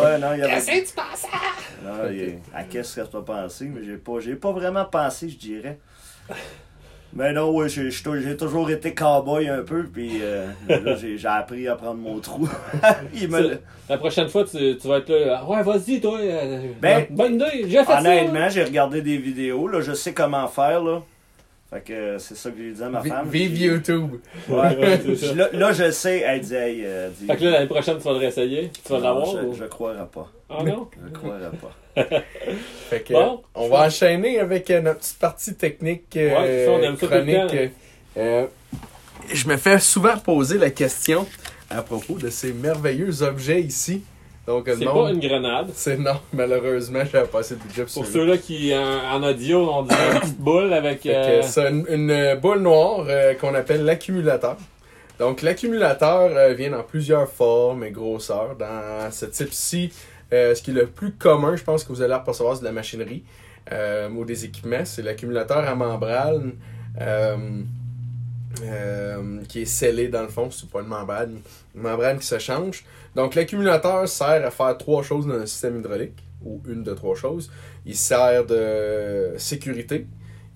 ouais, 0.03 0.17
non, 0.19 0.33
il 0.33 0.39
y 0.39 0.41
avait. 0.43 0.53
Qu'est-ce 0.53 0.67
que 0.67 0.87
tu 0.87 0.93
penses 0.95 1.25
à? 1.31 1.85
Non, 1.87 2.09
il 2.11 2.21
est- 2.21 2.39
à 2.53 2.63
qu'est-ce 2.63 3.01
que 3.01 3.07
tu 3.07 3.17
as 3.17 3.21
pensé, 3.21 3.65
mais 3.65 3.81
j'ai 3.85 3.97
pas, 3.97 4.19
j'ai 4.19 4.35
pas 4.35 4.51
vraiment 4.51 4.85
pensé, 4.85 5.29
je 5.29 5.37
dirais. 5.37 5.77
Mais 7.13 7.33
non, 7.33 7.51
ouais, 7.51 7.67
j'ai, 7.69 7.89
toujours 8.37 8.69
été 8.69 8.93
cowboy 8.93 9.47
un 9.49 9.63
peu, 9.63 9.83
puis 9.83 10.19
euh, 10.21 10.47
là, 10.67 10.95
j'ai, 11.17 11.17
appris 11.25 11.67
à 11.67 11.75
prendre 11.75 11.95
mon 11.99 12.19
trou. 12.19 12.47
il 13.13 13.29
me, 13.29 13.41
Ça- 13.53 13.59
La 13.89 13.97
prochaine 13.97 14.27
fois, 14.27 14.43
tu, 14.43 14.77
tu 14.77 14.87
vas 14.87 14.97
être 14.97 15.09
là. 15.09 15.43
Ouais, 15.45 15.63
vas-y, 15.63 15.99
toi. 15.99 16.19
euh, 16.19 16.59
Ben, 16.81 17.07
bonne 17.09 17.35
idée, 17.35 17.63
j'ai 17.67 17.77
fait 17.79 17.85
ça. 17.85 17.99
honnêtement, 17.99 18.49
j'ai 18.49 18.63
regardé 18.63 19.01
des 19.01 19.17
vidéos, 19.17 19.67
là, 19.67 19.81
je 19.81 19.93
sais 19.93 20.13
comment 20.13 20.47
faire, 20.47 20.83
là. 20.83 21.01
Fait 21.69 21.81
que 21.81 21.91
euh, 21.93 22.17
c'est 22.19 22.35
ça 22.37 22.49
que 22.49 22.57
j'ai 22.57 22.71
dit 22.71 22.81
à 22.83 22.89
ma 22.89 23.03
femme. 23.03 23.27
Vive 23.29 23.51
Puis- 23.51 23.63
YouTube. 23.63 24.11
Ouais, 24.47 24.75
là, 25.35 25.49
là, 25.51 25.73
je 25.73 25.91
sais, 25.91 26.19
elle 26.19 26.39
dit, 26.41 26.55
hey, 26.55 26.85
euh, 26.85 27.09
Fait 27.27 27.35
que 27.35 27.43
là, 27.43 27.51
l'année 27.51 27.67
prochaine, 27.67 27.97
tu 27.97 28.03
vas 28.03 28.13
le 28.13 28.19
réessayer? 28.19 28.71
Tu 28.85 28.91
vas 28.93 28.99
l'avoir. 28.99 29.25
je, 29.25 29.37
ou- 29.47 29.53
je 29.53 29.65
croirais 29.65 30.07
pas. 30.13 30.31
Ah 30.49 30.63
non? 30.63 30.87
Je 31.05 31.13
croirais 31.13 31.51
pas. 31.61 32.01
Fait 32.89 33.01
que, 33.01 33.11
Bon. 33.13 33.41
on 33.53 33.67
va 33.67 33.87
enchaîner 33.87 34.39
avec 34.39 34.71
euh, 34.71 34.79
notre 34.81 34.99
petite 34.99 35.19
partie 35.19 35.55
technique 35.55 36.05
euh, 36.15 36.29
Ouais, 36.39 36.65
ça, 36.65 36.71
on 36.93 36.95
ça 36.97 37.07
chronique. 37.07 37.71
Euh, 38.15 38.45
je 39.33 39.47
me 39.47 39.57
fais 39.57 39.77
souvent 39.79 40.15
poser 40.17 40.57
la 40.57 40.69
question 40.69 41.27
à 41.69 41.81
propos 41.81 42.17
de 42.17 42.29
ces 42.29 42.53
merveilleux 42.53 43.23
objets 43.23 43.61
ici. 43.61 44.03
Donc, 44.47 44.63
C'est 44.67 44.85
non, 44.85 45.03
pas 45.03 45.11
une 45.11 45.19
grenade. 45.19 45.67
c'est 45.73 45.97
non, 45.97 46.15
malheureusement, 46.31 47.01
j'avais 47.11 47.27
pas 47.27 47.39
assez 47.39 47.55
de 47.55 47.61
budget 47.61 47.83
pour 47.83 47.93
Pour 47.95 48.05
ceux-là 48.05 48.37
qui, 48.37 48.73
en, 48.73 49.15
en 49.15 49.23
audio, 49.23 49.69
on 49.69 49.83
dirait 49.83 50.13
une 50.13 50.19
petite 50.21 50.39
boule 50.39 50.71
avec. 50.71 51.05
Euh, 51.05 51.41
c'est 51.43 51.69
une, 51.69 51.85
une 51.89 52.35
boule 52.39 52.59
noire 52.59 53.05
euh, 53.09 53.33
qu'on 53.33 53.53
appelle 53.53 53.83
l'accumulateur. 53.83 54.55
Donc 55.19 55.41
l'accumulateur 55.41 56.29
euh, 56.31 56.53
vient 56.53 56.69
dans 56.69 56.83
plusieurs 56.83 57.27
formes 57.27 57.83
et 57.83 57.91
grosseurs. 57.91 58.55
Dans 58.57 59.11
ce 59.11 59.25
type-ci, 59.25 59.91
euh, 60.31 60.55
ce 60.55 60.61
qui 60.61 60.71
est 60.71 60.75
le 60.75 60.87
plus 60.87 61.11
commun, 61.11 61.57
je 61.57 61.63
pense 61.63 61.83
que 61.83 61.89
vous 61.91 62.01
allez 62.01 62.15
percevoir, 62.23 62.55
c'est 62.55 62.61
de 62.61 62.67
la 62.67 62.71
machinerie 62.71 63.23
ou 64.15 64.23
des 64.23 64.45
équipements. 64.45 64.85
C'est 64.85 65.01
l'accumulateur 65.01 65.57
à 65.57 65.75
membrane 65.75 66.53
euh, 68.63 69.41
qui 69.47 69.61
est 69.61 69.65
scellé 69.65 70.07
dans 70.07 70.23
le 70.23 70.29
fond. 70.29 70.49
C'est 70.51 70.69
pas 70.69 70.81
une 70.81 70.87
membrane, 70.87 71.39
une 71.75 71.81
membrane 71.81 72.19
qui 72.19 72.25
se 72.27 72.39
change. 72.39 72.83
Donc 73.15 73.35
l'accumulateur 73.35 74.07
sert 74.07 74.45
à 74.45 74.51
faire 74.51 74.77
trois 74.77 75.03
choses 75.03 75.25
dans 75.27 75.35
un 75.35 75.45
système 75.45 75.79
hydraulique, 75.79 76.17
ou 76.45 76.61
une 76.67 76.83
de 76.83 76.93
trois 76.93 77.15
choses. 77.15 77.49
Il 77.85 77.95
sert 77.95 78.45
de 78.45 79.33
sécurité, 79.37 80.05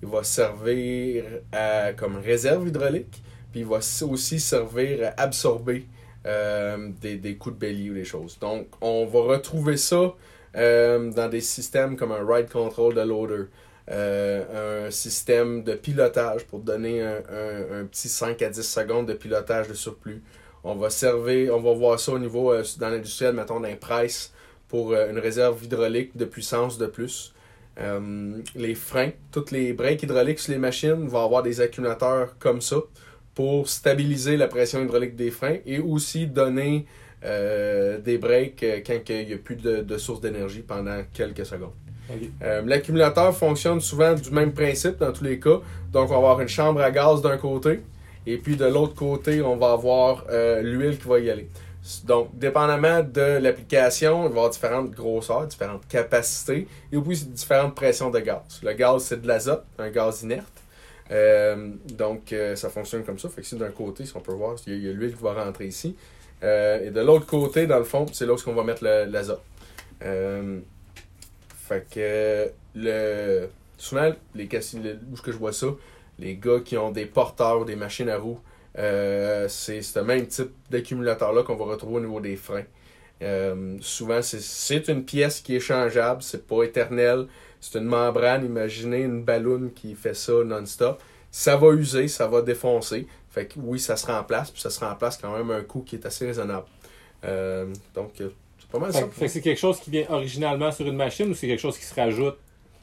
il 0.02 0.08
va 0.08 0.22
servir 0.22 1.24
à- 1.52 1.92
comme 1.92 2.16
réserve 2.18 2.68
hydraulique, 2.68 3.22
puis 3.50 3.60
il 3.60 3.66
va 3.66 3.78
aussi 4.02 4.40
servir 4.40 5.12
à 5.16 5.22
absorber 5.22 5.86
euh, 6.24 6.90
des, 7.00 7.16
des 7.16 7.34
coups 7.34 7.56
de 7.56 7.60
bélier 7.60 7.90
ou 7.90 7.94
des 7.94 8.04
choses. 8.04 8.38
Donc, 8.40 8.66
on 8.80 9.06
va 9.06 9.20
retrouver 9.22 9.76
ça 9.76 10.14
euh, 10.54 11.10
dans 11.10 11.28
des 11.28 11.40
systèmes 11.40 11.96
comme 11.96 12.12
un 12.12 12.24
ride 12.24 12.48
control 12.48 12.94
de 12.94 13.00
loader, 13.00 13.44
euh, 13.92 14.86
un 14.86 14.90
système 14.90 15.62
de 15.64 15.74
pilotage 15.74 16.44
pour 16.46 16.60
donner 16.60 17.02
un, 17.02 17.18
un- 17.80 17.84
petit 17.86 18.08
5 18.08 18.40
à 18.42 18.48
10 18.48 18.62
secondes 18.62 19.06
de 19.06 19.12
pilotage 19.14 19.68
de 19.68 19.74
surplus. 19.74 20.22
On 20.64 20.74
va 20.76 20.90
servir, 20.90 21.54
on 21.56 21.60
va 21.60 21.72
voir 21.74 22.00
ça 22.00 22.12
au 22.12 22.18
niveau 22.18 22.52
euh, 22.52 22.62
dans 22.78 22.88
l'industriel, 22.88 23.34
mettons 23.34 23.60
d'un 23.60 23.76
presse 23.76 24.32
pour 24.68 24.92
euh, 24.92 25.10
une 25.10 25.18
réserve 25.18 25.62
hydraulique 25.64 26.16
de 26.16 26.24
puissance 26.24 26.78
de 26.78 26.86
plus. 26.86 27.34
Les 28.54 28.74
freins, 28.74 29.10
toutes 29.30 29.50
les 29.50 29.72
breaks 29.72 30.02
hydrauliques 30.02 30.38
sur 30.40 30.52
les 30.52 30.58
machines 30.58 31.08
vont 31.08 31.24
avoir 31.24 31.42
des 31.42 31.60
accumulateurs 31.62 32.36
comme 32.38 32.60
ça 32.60 32.76
pour 33.34 33.66
stabiliser 33.68 34.36
la 34.36 34.46
pression 34.46 34.82
hydraulique 34.84 35.16
des 35.16 35.30
freins 35.30 35.56
et 35.64 35.78
aussi 35.78 36.26
donner 36.26 36.84
des 37.22 38.18
breaks 38.18 38.62
quand 38.86 38.98
il 39.08 39.26
n'y 39.26 39.32
a 39.32 39.38
plus 39.38 39.56
de 39.56 39.96
source 39.98 40.20
d'énergie 40.20 40.60
pendant 40.60 41.02
quelques 41.14 41.46
secondes. 41.46 41.72
Euh, 42.42 42.62
L'accumulateur 42.64 43.34
fonctionne 43.36 43.80
souvent 43.80 44.14
du 44.14 44.30
même 44.30 44.52
principe 44.52 44.98
dans 44.98 45.12
tous 45.12 45.24
les 45.24 45.38
cas. 45.38 45.60
Donc, 45.92 46.08
on 46.10 46.12
va 46.12 46.16
avoir 46.16 46.40
une 46.40 46.48
chambre 46.48 46.80
à 46.80 46.90
gaz 46.90 47.22
d'un 47.22 47.36
côté 47.38 47.80
et 48.26 48.38
puis 48.38 48.56
de 48.56 48.64
l'autre 48.66 48.94
côté, 48.94 49.42
on 49.42 49.56
va 49.56 49.72
avoir 49.72 50.24
euh, 50.30 50.60
l'huile 50.62 50.98
qui 50.98 51.08
va 51.08 51.18
y 51.18 51.30
aller. 51.30 51.48
Donc, 52.04 52.28
dépendamment 52.38 53.02
de 53.02 53.38
l'application, 53.40 54.20
il 54.22 54.28
va 54.28 54.28
y 54.28 54.30
avoir 54.32 54.50
différentes 54.50 54.90
grosseurs, 54.92 55.46
différentes 55.46 55.86
capacités 55.88 56.68
et 56.92 56.96
aussi 56.96 57.26
différentes 57.26 57.74
pressions 57.74 58.10
de 58.10 58.20
gaz. 58.20 58.60
Le 58.62 58.72
gaz, 58.72 59.02
c'est 59.04 59.20
de 59.22 59.26
l'azote, 59.26 59.64
un 59.78 59.90
gaz 59.90 60.22
inerte. 60.22 60.46
Euh, 61.10 61.70
donc, 61.98 62.32
ça 62.54 62.68
fonctionne 62.68 63.02
comme 63.04 63.18
ça. 63.18 63.28
Fait 63.28 63.40
que 63.40 63.46
si 63.46 63.56
d'un 63.56 63.70
côté, 63.70 64.04
si 64.06 64.16
on 64.16 64.20
peut 64.20 64.32
voir, 64.32 64.54
il 64.66 64.78
y 64.84 64.88
a- 64.88 64.92
l'huile 64.92 65.16
qui 65.16 65.22
va 65.22 65.32
rentrer 65.44 65.66
ici. 65.66 65.96
Et 66.42 66.90
de 66.90 67.00
l'autre 67.00 67.26
côté, 67.26 67.66
dans 67.66 67.78
le 67.78 67.84
fond, 67.84 68.06
c'est 68.12 68.26
là 68.26 68.34
où 68.34 68.36
on 68.46 68.52
va 68.52 68.62
mettre 68.64 68.84
l'azote. 68.84 69.42
Fait 71.66 71.86
que 71.90 72.50
le 72.74 73.48
souvent, 73.78 74.12
les 74.34 74.46
questions, 74.46 74.80
où 75.12 75.16
que 75.20 75.32
je 75.32 75.36
vois 75.36 75.52
ça, 75.52 75.68
les 76.18 76.36
gars 76.36 76.60
qui 76.64 76.76
ont 76.76 76.90
des 76.90 77.06
porteurs 77.06 77.64
des 77.64 77.76
machines 77.76 78.08
à 78.08 78.18
roues, 78.18 78.40
euh, 78.78 79.48
c'est 79.48 79.82
ce 79.82 79.98
même 80.00 80.26
type 80.26 80.50
d'accumulateur-là 80.70 81.42
qu'on 81.42 81.56
va 81.56 81.64
retrouver 81.66 81.96
au 81.96 82.00
niveau 82.00 82.20
des 82.20 82.36
freins. 82.36 82.64
Euh, 83.22 83.76
souvent, 83.80 84.20
c'est- 84.22 84.88
une 84.88 85.04
pièce 85.04 85.40
qui 85.40 85.56
est 85.56 85.60
changeable, 85.60 86.22
c'est 86.22 86.46
pas 86.46 86.64
éternel. 86.64 87.26
C'est 87.60 87.78
une 87.78 87.84
membrane, 87.84 88.44
imaginez 88.44 89.02
une 89.02 89.22
ballonne 89.22 89.72
qui 89.72 89.94
fait 89.94 90.14
ça 90.14 90.32
non-stop. 90.44 91.00
Ça 91.30 91.56
va 91.56 91.68
user, 91.74 92.08
ça 92.08 92.26
va 92.26 92.42
défoncer. 92.42 93.06
Fait 93.30 93.46
que 93.46 93.54
oui, 93.58 93.78
ça 93.78 93.96
se 93.96 94.06
remplace, 94.06 94.50
puis 94.50 94.60
ça 94.60 94.70
se 94.70 94.80
remplace 94.80 95.16
quand 95.16 95.36
même 95.36 95.50
un 95.52 95.62
coût 95.62 95.82
qui 95.82 95.96
est 95.96 96.04
assez 96.06 96.26
raisonnable. 96.26 96.66
Euh, 97.24 97.66
donc, 97.94 98.20
pas 98.72 98.78
mal 98.78 98.92
Fait, 98.92 99.00
ça. 99.00 99.06
fait 99.08 99.26
que 99.26 99.30
c'est 99.32 99.40
quelque 99.40 99.60
chose 99.60 99.78
qui 99.80 99.90
vient 99.90 100.04
originalement 100.08 100.72
sur 100.72 100.86
une 100.86 100.96
machine 100.96 101.30
ou 101.30 101.34
c'est 101.34 101.46
quelque 101.46 101.60
chose 101.60 101.78
qui 101.78 101.84
se 101.84 101.94
rajoute? 101.94 102.36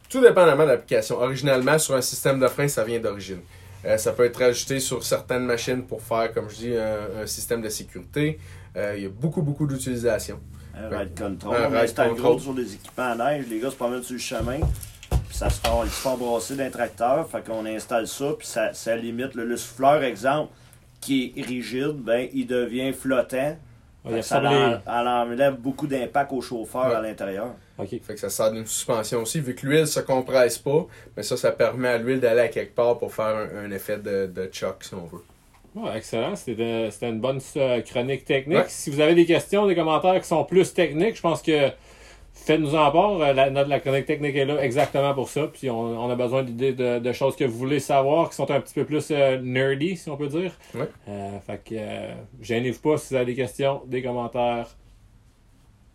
Tout 0.10 0.21
dépendamment 0.21 0.63
de 0.63 0.69
l'application. 0.69 1.17
Originalement, 1.19 1.78
sur 1.78 1.95
un 1.95 2.02
système 2.02 2.39
de 2.39 2.47
frein, 2.47 2.67
ça 2.67 2.84
vient 2.84 2.99
d'origine. 2.99 3.41
Euh, 3.86 3.97
ça 3.97 4.12
peut 4.12 4.25
être 4.25 4.41
ajouté 4.41 4.80
sur 4.80 5.04
certaines 5.04 5.45
machines 5.45 5.84
pour 5.84 6.02
faire, 6.02 6.34
comme 6.34 6.49
je 6.49 6.56
dis, 6.56 6.75
un, 6.75 7.21
un 7.23 7.28
système 7.28 7.62
de 7.62 7.69
sécurité. 7.69 8.39
Euh, 8.75 8.93
il 8.97 9.04
y 9.04 9.06
a 9.06 9.10
beaucoup, 9.10 9.41
beaucoup 9.41 9.67
d'utilisation. 9.67 10.39
Un 10.75 10.97
ride 10.97 11.17
control. 11.17 11.56
Un 11.56 11.80
ride 11.80 11.95
control. 11.95 12.15
gros 12.15 12.39
sur 12.39 12.54
des 12.54 12.73
équipements 12.73 13.12
à 13.12 13.15
neige. 13.15 13.45
Les 13.49 13.60
gars 13.60 13.69
se 13.71 13.75
promènent 13.75 14.04
sur 14.04 14.13
le 14.13 14.19
chemin. 14.19 14.60
Puis 15.10 15.38
ça 15.38 15.49
se 15.49 15.60
fait, 15.60 15.69
ils 15.86 15.89
se 15.89 15.95
font 16.02 16.17
brasser 16.17 16.56
d'un 16.56 16.69
tracteur. 16.69 17.30
Fait 17.30 17.45
qu'on 17.45 17.65
installe 17.65 18.08
ça. 18.08 18.34
Puis 18.38 18.47
ça, 18.47 18.73
ça 18.73 18.95
limite. 18.95 19.36
Le, 19.36 19.45
le 19.45 19.58
souffleur, 19.58 20.04
exemple, 20.04 20.52
qui 21.02 21.34
est 21.38 21.41
rigide, 21.41 21.97
ben, 21.97 22.28
il 22.34 22.47
devient 22.47 22.93
flottant. 22.93 23.58
A 24.06 24.22
ça 24.22 24.42
ça 24.42 24.42
les- 24.42 25.32
enlève 25.34 25.56
beaucoup 25.56 25.86
d'impact 25.88 26.32
au 26.32 26.42
chauffeur 26.42 26.88
Ouais. 26.88 26.96
à 26.96 27.02
l'intérieur. 27.02 27.50
OK. 27.78 27.90
Fait 27.90 28.14
que 28.14 28.20
ça 28.20 28.30
sert 28.30 28.52
d'une 28.52 28.66
suspension 28.66 29.22
aussi, 29.22 29.40
vu 29.42 29.56
que 29.56 29.66
l'huile 29.66 29.88
se 29.88 30.00
compresse 30.00 30.58
pas, 30.58 30.86
mais 31.18 31.24
ça, 31.24 31.36
ça 31.38 31.52
permet 31.52 31.90
à 31.90 31.98
l'huile 31.98 32.20
d'aller 32.20 32.42
à 32.42 32.48
quelque 32.48 32.74
part 32.76 32.98
pour 32.98 33.14
faire 33.14 33.36
un, 33.36 33.66
un 33.66 33.72
effet 33.72 33.98
de, 33.98 34.28
de 34.28 34.50
choc, 34.52 34.84
si 34.84 34.94
on 34.94 35.06
veut. 35.06 35.24
Ouais, 35.76 35.98
excellent. 35.98 36.36
C'était 36.36 36.90
c'était 36.92 37.10
une 37.10 37.20
bonne 37.20 37.40
euh, 37.58 37.82
chronique 37.82 38.26
technique. 38.26 38.58
Ouais. 38.58 38.66
Si 38.68 38.90
vous 38.90 39.00
avez 39.02 39.14
des 39.16 39.26
questions, 39.26 39.68
des 39.68 39.76
commentaires 39.76 40.20
qui 40.20 40.28
sont 40.28 40.44
plus 40.44 40.74
techniques, 40.74 41.16
je 41.18 41.22
pense 41.22 41.42
que 41.42 41.70
faites-nous 42.45 42.75
en 42.75 42.91
part. 42.91 43.21
Euh, 43.21 43.34
La, 43.34 43.49
notre, 43.49 43.69
la 43.69 43.80
chronique 43.80 44.06
technique 44.06 44.36
est 44.36 44.45
là 44.45 44.62
exactement 44.63 45.13
pour 45.13 45.30
ça. 45.30 45.47
Puis 45.47 45.69
on, 45.69 45.80
on 45.80 46.10
a 46.10 46.15
besoin 46.15 46.43
d'idées 46.43 46.73
de, 46.73 46.99
de 46.99 47.12
choses 47.13 47.36
que 47.36 47.43
vous 47.45 47.58
voulez 47.58 47.80
savoir, 47.80 48.30
qui 48.30 48.36
sont 48.36 48.49
un 48.52 48.60
petit 48.62 48.73
peu 48.73 48.86
plus 48.86 49.08
euh, 49.12 49.39
nerdy, 49.41 49.95
si 49.97 50.10
on 50.10 50.17
peut 50.17 50.28
dire. 50.28 50.52
Ouais. 50.75 50.89
Euh, 51.08 51.39
fait 51.45 51.62
que 51.63 52.43
gênez-vous 52.43 52.80
pas 52.80 52.97
si 52.97 53.10
vous 53.10 53.15
avez 53.15 53.25
des 53.25 53.36
questions, 53.36 53.82
des 53.86 54.02
commentaires. 54.02 54.67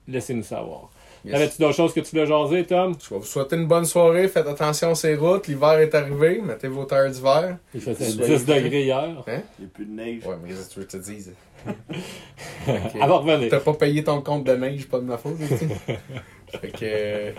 Laissez-nous 0.06 0.42
savoir. 0.42 0.90
Yes. 1.24 1.34
Avais-tu 1.36 1.58
d'autres 1.62 1.74
choses 1.76 1.94
que 1.94 2.00
tu 2.00 2.10
voulais 2.10 2.26
jaser, 2.26 2.64
Tom? 2.64 2.94
Je 3.02 3.14
vais 3.14 3.18
vous 3.20 3.24
souhaiter 3.26 3.56
une 3.56 3.66
bonne 3.66 3.86
soirée, 3.86 4.28
faites 4.28 4.46
attention 4.46 4.90
à 4.90 4.94
ces 4.94 5.14
routes, 5.14 5.46
l'hiver 5.48 5.78
est 5.78 5.94
arrivé, 5.94 6.42
mettez 6.44 6.68
vos 6.68 6.84
tailleurs 6.84 7.10
d'hiver. 7.10 7.56
Il 7.74 7.80
faisait 7.80 8.04
Soyez 8.10 8.36
10 8.36 8.44
degrés 8.44 8.82
hier. 8.82 9.08
Il 9.26 9.32
n'y 9.60 9.66
a 9.66 9.70
plus 9.72 9.86
de 9.86 9.92
neige. 9.92 10.26
Ouais, 10.26 10.34
mais 10.42 10.50
qu'est-ce 10.50 10.68
que 10.68 10.74
tu 10.74 10.80
veux 10.80 10.84
que 10.86 10.92
je 10.92 10.98
te 10.98 11.02
dise? 11.02 11.32
Avant 13.00 13.22
de 13.22 13.30
revenir. 13.30 13.50
T'as 13.50 13.60
pas 13.60 13.72
payé 13.74 14.04
ton 14.04 14.20
compte 14.20 14.44
de 14.44 14.52
neige, 14.54 14.86
pas 14.86 14.98
de 14.98 15.04
ma 15.04 15.16
faute, 15.16 15.38
tu 15.38 15.46
sais. 15.46 15.66
Fait 16.60 16.68
que 16.68 16.78
euh, 16.82 17.32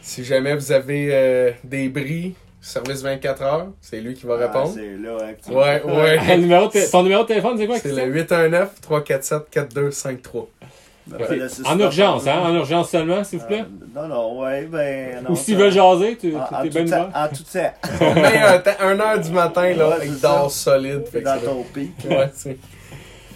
si 0.00 0.24
jamais 0.24 0.54
vous 0.54 0.70
avez 0.72 1.08
euh, 1.12 1.50
des 1.64 1.88
bris, 1.88 2.34
service 2.60 3.02
24 3.02 3.42
heures, 3.42 3.66
c'est 3.80 4.00
lui 4.00 4.14
qui 4.14 4.26
va 4.26 4.38
Ah, 4.40 4.46
répondre. 4.46 4.72
c'est 4.74 4.96
là, 4.96 5.16
hein, 5.20 5.32
que 5.34 5.44
tu- 5.44 5.50
Ouais, 5.54 5.82
ouais. 6.02 6.36
Le 6.36 6.40
numéro 6.42 6.66
de 6.68 6.70
té- 6.72 6.88
ton 6.90 7.02
numéro 7.02 7.22
de 7.24 7.28
téléphone, 7.28 7.58
c'est 7.58 7.66
quoi? 7.66 7.78
C'est 7.78 7.92
le 7.92 8.06
819 8.12 8.70
347 11.10 11.18
4253. 11.18 11.38
Ben, 11.38 11.48
sur 11.48 11.66
En 11.68 11.74
ce 11.78 11.82
urgence, 11.82 12.26
hein? 12.26 12.40
En 12.44 12.54
urgence 12.54 12.90
seulement, 12.90 13.24
s'il 13.24 13.38
vous 13.40 13.46
plaît? 13.46 13.60
Euh, 13.62 14.00
non, 14.02 14.08
non, 14.08 14.40
ouais, 14.40 14.62
ben. 14.66 15.22
Non, 15.24 15.30
Ou 15.30 15.36
s'ils 15.36 15.54
ça- 15.56 15.60
veulent 15.62 15.72
jaser, 15.72 16.16
tu 16.16 16.34
En, 16.34 16.40
en 16.40 16.62
es 16.62 16.68
tout 16.68 16.74
bien 16.74 16.84
ouvert. 16.86 17.10
en 17.14 17.28
tout 17.28 17.42
temps. 17.42 17.72
On 18.00 18.60
temps- 18.60 18.80
un 18.80 19.00
heure 19.00 19.18
du 19.20 19.30
matin, 19.30 19.74
là, 19.74 19.88
Ouais, 19.88 19.94
avec 19.94 20.08
c'est 20.10 20.20
d'or 20.22 20.50
ça. 20.50 20.72
solide. 20.72 21.06
Fait 21.06 21.20
que 21.20 21.24
Dans 21.24 21.38
ton 21.38 21.62
pic. 21.74 21.92
Ouais, 22.08 22.30
c'est. 22.34 22.56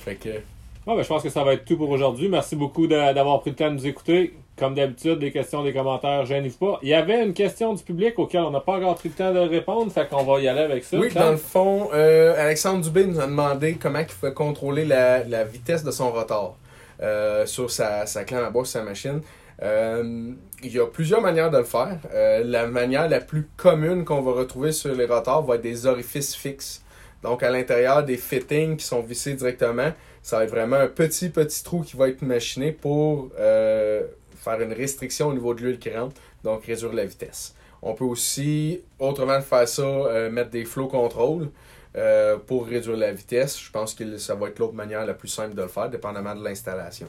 Fait 0.05 0.15
que. 0.15 0.29
Ouais, 0.31 0.97
ben, 0.97 1.03
je 1.03 1.09
pense 1.09 1.23
que 1.23 1.29
ça 1.31 1.45
va 1.45 1.53
être 1.53 1.65
tout 1.65 1.77
pour 1.77 1.91
aujourd'hui. 1.91 2.29
Merci 2.29 2.57
beaucoup 2.57 2.87
d'avoir 2.87 3.41
pris 3.41 3.51
le 3.51 3.57
temps 3.57 3.69
de 3.69 3.75
nous 3.75 3.87
écouter. 3.87 4.35
Comme 4.57 4.75
d'habitude, 4.75 5.21
des 5.21 5.31
questions, 5.31 5.63
des 5.63 5.73
commentaires, 5.73 6.27
gênez-vous 6.27 6.57
pas. 6.59 6.81
Il 6.83 6.89
y 6.89 6.95
avait 6.95 7.23
une 7.25 7.33
question 7.33 7.75
du 7.75 7.83
public 7.85 8.19
auquel 8.19 8.41
on 8.41 8.51
n'a 8.51 8.59
pas 8.59 8.73
encore 8.73 8.97
pris 8.97 9.09
le 9.09 9.15
temps 9.15 9.33
de 9.33 9.39
répondre, 9.39 9.93
fait 9.93 10.09
qu'on 10.09 10.25
va 10.25 10.41
y 10.41 10.49
aller 10.49 10.63
avec 10.63 10.83
ça. 10.83 10.97
Oui, 10.97 11.11
dans 11.15 11.31
le 11.31 11.37
fond, 11.37 11.91
euh, 11.95 12.35
Alexandre 12.45 12.81
Dubé 12.83 13.05
nous 13.07 13.21
a 13.21 13.27
demandé 13.27 13.75
comment 13.81 14.01
il 14.01 14.07
pouvait 14.07 14.33
contrôler 14.33 14.85
la, 14.85 15.23
la 15.23 15.45
vitesse 15.45 15.85
de 15.85 15.93
son 15.93 16.11
rotor 16.11 16.57
euh, 17.01 17.47
sur 17.47 17.71
sa, 17.71 18.07
sa 18.07 18.25
clame 18.25 18.45
à 18.45 18.51
bois, 18.51 18.65
sa 18.65 18.83
machine. 18.83 19.21
Euh, 19.63 20.33
il 20.63 20.73
y 20.73 20.81
a 20.81 20.87
plusieurs 20.87 21.21
manières 21.21 21.51
de 21.51 21.59
le 21.59 21.65
faire. 21.65 21.99
Euh, 22.13 22.43
la 22.45 22.67
manière 22.67 23.09
la 23.09 23.21
plus 23.21 23.49
commune 23.57 24.05
qu'on 24.05 24.21
va 24.21 24.33
retrouver 24.33 24.73
sur 24.73 24.95
les 24.95 25.07
rotors 25.07 25.45
va 25.45 25.57
être 25.57 25.63
des 25.63 25.87
orifices 25.87 26.35
fixes. 26.35 26.83
Donc, 27.23 27.43
à 27.43 27.51
l'intérieur 27.51 28.05
des 28.05 28.17
fittings 28.17 28.77
qui 28.77 28.85
sont 28.85 29.01
vissés 29.01 29.35
directement, 29.35 29.93
ça 30.23 30.39
va 30.39 30.45
être 30.45 30.51
vraiment 30.51 30.77
un 30.77 30.89
petit, 30.89 31.29
petit 31.29 31.65
trou 31.65 31.83
qui 31.83 31.97
va 31.97 32.09
être 32.09 32.23
machiné 32.23 32.73
pour 32.73 33.31
faire 33.35 34.61
une 34.61 34.73
restriction 34.73 35.29
au 35.29 35.33
niveau 35.33 35.53
de 35.53 35.63
l'huile 35.63 35.79
qui 35.81 35.91
rentre, 35.91 36.15
donc 36.45 36.65
réduire 36.65 36.93
la 36.93 37.05
vitesse. 37.05 37.55
On 37.83 37.95
peut 37.95 38.05
aussi, 38.05 38.83
autrement 39.01 39.39
de 39.39 39.45
faire 39.45 39.69
ça, 39.69 40.29
mettre 40.31 40.51
des 40.51 40.65
flow 40.65 40.87
control 40.87 41.49
euh, 41.97 42.37
pour 42.37 42.67
réduire 42.67 42.97
la 42.97 43.13
vitesse. 43.13 43.59
Je 43.61 43.71
pense 43.71 43.95
que 43.95 44.17
ça 44.19 44.35
va 44.35 44.49
être 44.49 44.59
l'autre 44.59 44.75
manière 44.75 45.05
la 45.07 45.15
plus 45.15 45.29
simple 45.29 45.55
de 45.55 45.63
le 45.63 45.69
faire, 45.69 45.89
dépendamment 45.91 46.35
de 46.35 46.45
l'installation. 46.45 47.09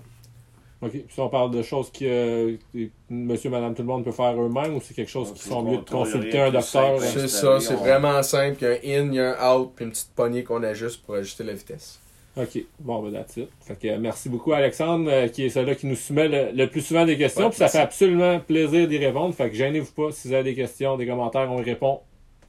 OK. 0.81 0.91
Puis 0.91 1.05
si 1.09 1.19
on 1.19 1.29
parle 1.29 1.51
de 1.51 1.61
choses 1.61 1.91
que 1.91 2.05
euh, 2.05 2.87
monsieur, 3.09 3.49
madame, 3.49 3.75
tout 3.75 3.81
le 3.81 3.87
monde 3.87 4.05
peut 4.05 4.13
faire 4.13 4.41
eux-mêmes 4.41 4.75
ou 4.75 4.81
c'est 4.81 4.93
quelque 4.93 5.11
chose 5.11 5.33
qui 5.33 5.47
On 5.49 5.55
sont 5.55 5.63
mieux 5.63 5.77
de 5.77 5.89
consulter 5.89 6.39
un 6.39 6.51
docteur? 6.51 7.01
C'est 7.01 7.27
ça, 7.27 7.59
c'est 7.59 7.75
vraiment 7.75 8.23
simple. 8.23 8.57
Il 8.61 8.63
y 8.63 8.95
a 8.95 9.01
un 9.01 9.03
in, 9.03 9.07
il 9.09 9.15
y 9.15 9.19
a 9.19 9.41
un 9.41 9.55
out, 9.55 9.73
puis 9.75 9.85
une 9.85 9.91
petite 9.91 10.11
poignée 10.15 10.43
qu'on 10.43 10.63
ajuste 10.63 11.03
pour 11.03 11.15
ajuster 11.15 11.43
la 11.43 11.53
vitesse. 11.53 11.99
OK. 12.37 12.63
Bon, 12.79 13.01
ben, 13.03 13.11
that's 13.11 13.35
it. 13.35 13.49
Fait 13.59 13.75
que 13.75 13.87
euh, 13.87 13.97
merci 13.99 14.29
beaucoup, 14.29 14.53
Alexandre, 14.53 15.09
euh, 15.11 15.27
qui 15.27 15.45
est 15.45 15.49
celui 15.49 15.75
qui 15.75 15.87
nous 15.87 15.95
soumet 15.95 16.29
le, 16.29 16.51
le 16.55 16.69
plus 16.69 16.81
souvent 16.81 17.05
des 17.05 17.17
questions. 17.17 17.45
Ouais, 17.45 17.49
puis 17.49 17.57
ça 17.57 17.67
fait 17.67 17.79
absolument 17.79 18.39
plaisir 18.39 18.87
d'y 18.87 18.97
répondre. 18.97 19.35
Fait 19.35 19.49
que 19.49 19.55
gênez-vous 19.55 19.91
pas. 19.91 20.11
Si 20.13 20.29
vous 20.29 20.33
avez 20.33 20.43
des 20.43 20.55
questions, 20.55 20.95
des 20.95 21.07
commentaires, 21.07 21.51
on 21.51 21.59
y 21.59 21.63
répond 21.65 21.99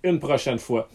une 0.05 0.21
prochaine 0.21 0.59
fois. 0.59 0.89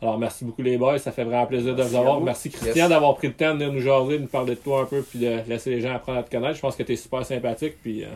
Alors, 0.00 0.18
merci 0.18 0.44
beaucoup, 0.44 0.62
les 0.62 0.78
boys. 0.78 0.98
Ça 0.98 1.10
fait 1.12 1.24
vraiment 1.24 1.46
plaisir 1.46 1.74
de 1.74 1.82
vous 1.82 1.96
avoir. 1.96 2.18
vous. 2.20 2.24
Merci, 2.24 2.50
Christian, 2.50 2.72
Yes. 2.84 2.88
d'avoir 2.88 3.16
pris 3.16 3.28
le 3.28 3.34
temps 3.34 3.54
de 3.54 3.64
venir 3.64 3.72
nous 3.72 3.80
jaser, 3.80 4.18
de 4.18 4.22
nous 4.22 4.28
parler 4.28 4.54
de 4.54 4.60
toi 4.60 4.82
un 4.82 4.84
peu, 4.84 5.02
puis 5.02 5.18
de 5.18 5.38
laisser 5.48 5.70
les 5.70 5.80
gens 5.80 5.94
apprendre 5.94 6.18
à 6.18 6.22
te 6.22 6.30
connaître. 6.30 6.54
Je 6.56 6.60
pense 6.60 6.76
que 6.76 6.82
tu 6.84 6.92
es 6.92 6.96
super 6.96 7.24
sympathique. 7.26 7.74
Puis, 7.82 8.04
euh, 8.04 8.08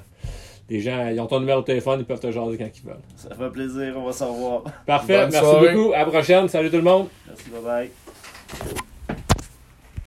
les 0.71 0.81
gens, 0.81 1.09
ils 1.09 1.19
ont 1.21 1.27
ton 1.27 1.41
numéro 1.41 1.61
de 1.61 1.67
téléphone, 1.67 1.99
ils 2.01 2.07
peuvent 2.07 2.21
te 2.21 2.31
jaser 2.31 2.57
quand 2.57 2.69
ils 2.73 2.87
veulent. 2.87 2.97
Ça 3.17 3.35
fait 3.35 3.51
plaisir, 3.51 3.95
on 3.97 4.05
va 4.05 4.13
s'en 4.13 4.33
revoir. 4.33 4.63
Parfait. 4.87 5.23
Bonne 5.23 5.31
merci 5.33 5.45
soirée. 5.45 5.75
beaucoup. 5.75 5.93
À 5.93 5.99
la 5.99 6.07
prochaine. 6.07 6.49
Salut 6.49 6.71
tout 6.71 6.77
le 6.77 6.83
monde. 6.83 7.09
Merci, 7.27 7.51
bye 7.51 7.61
bye. 7.63 8.83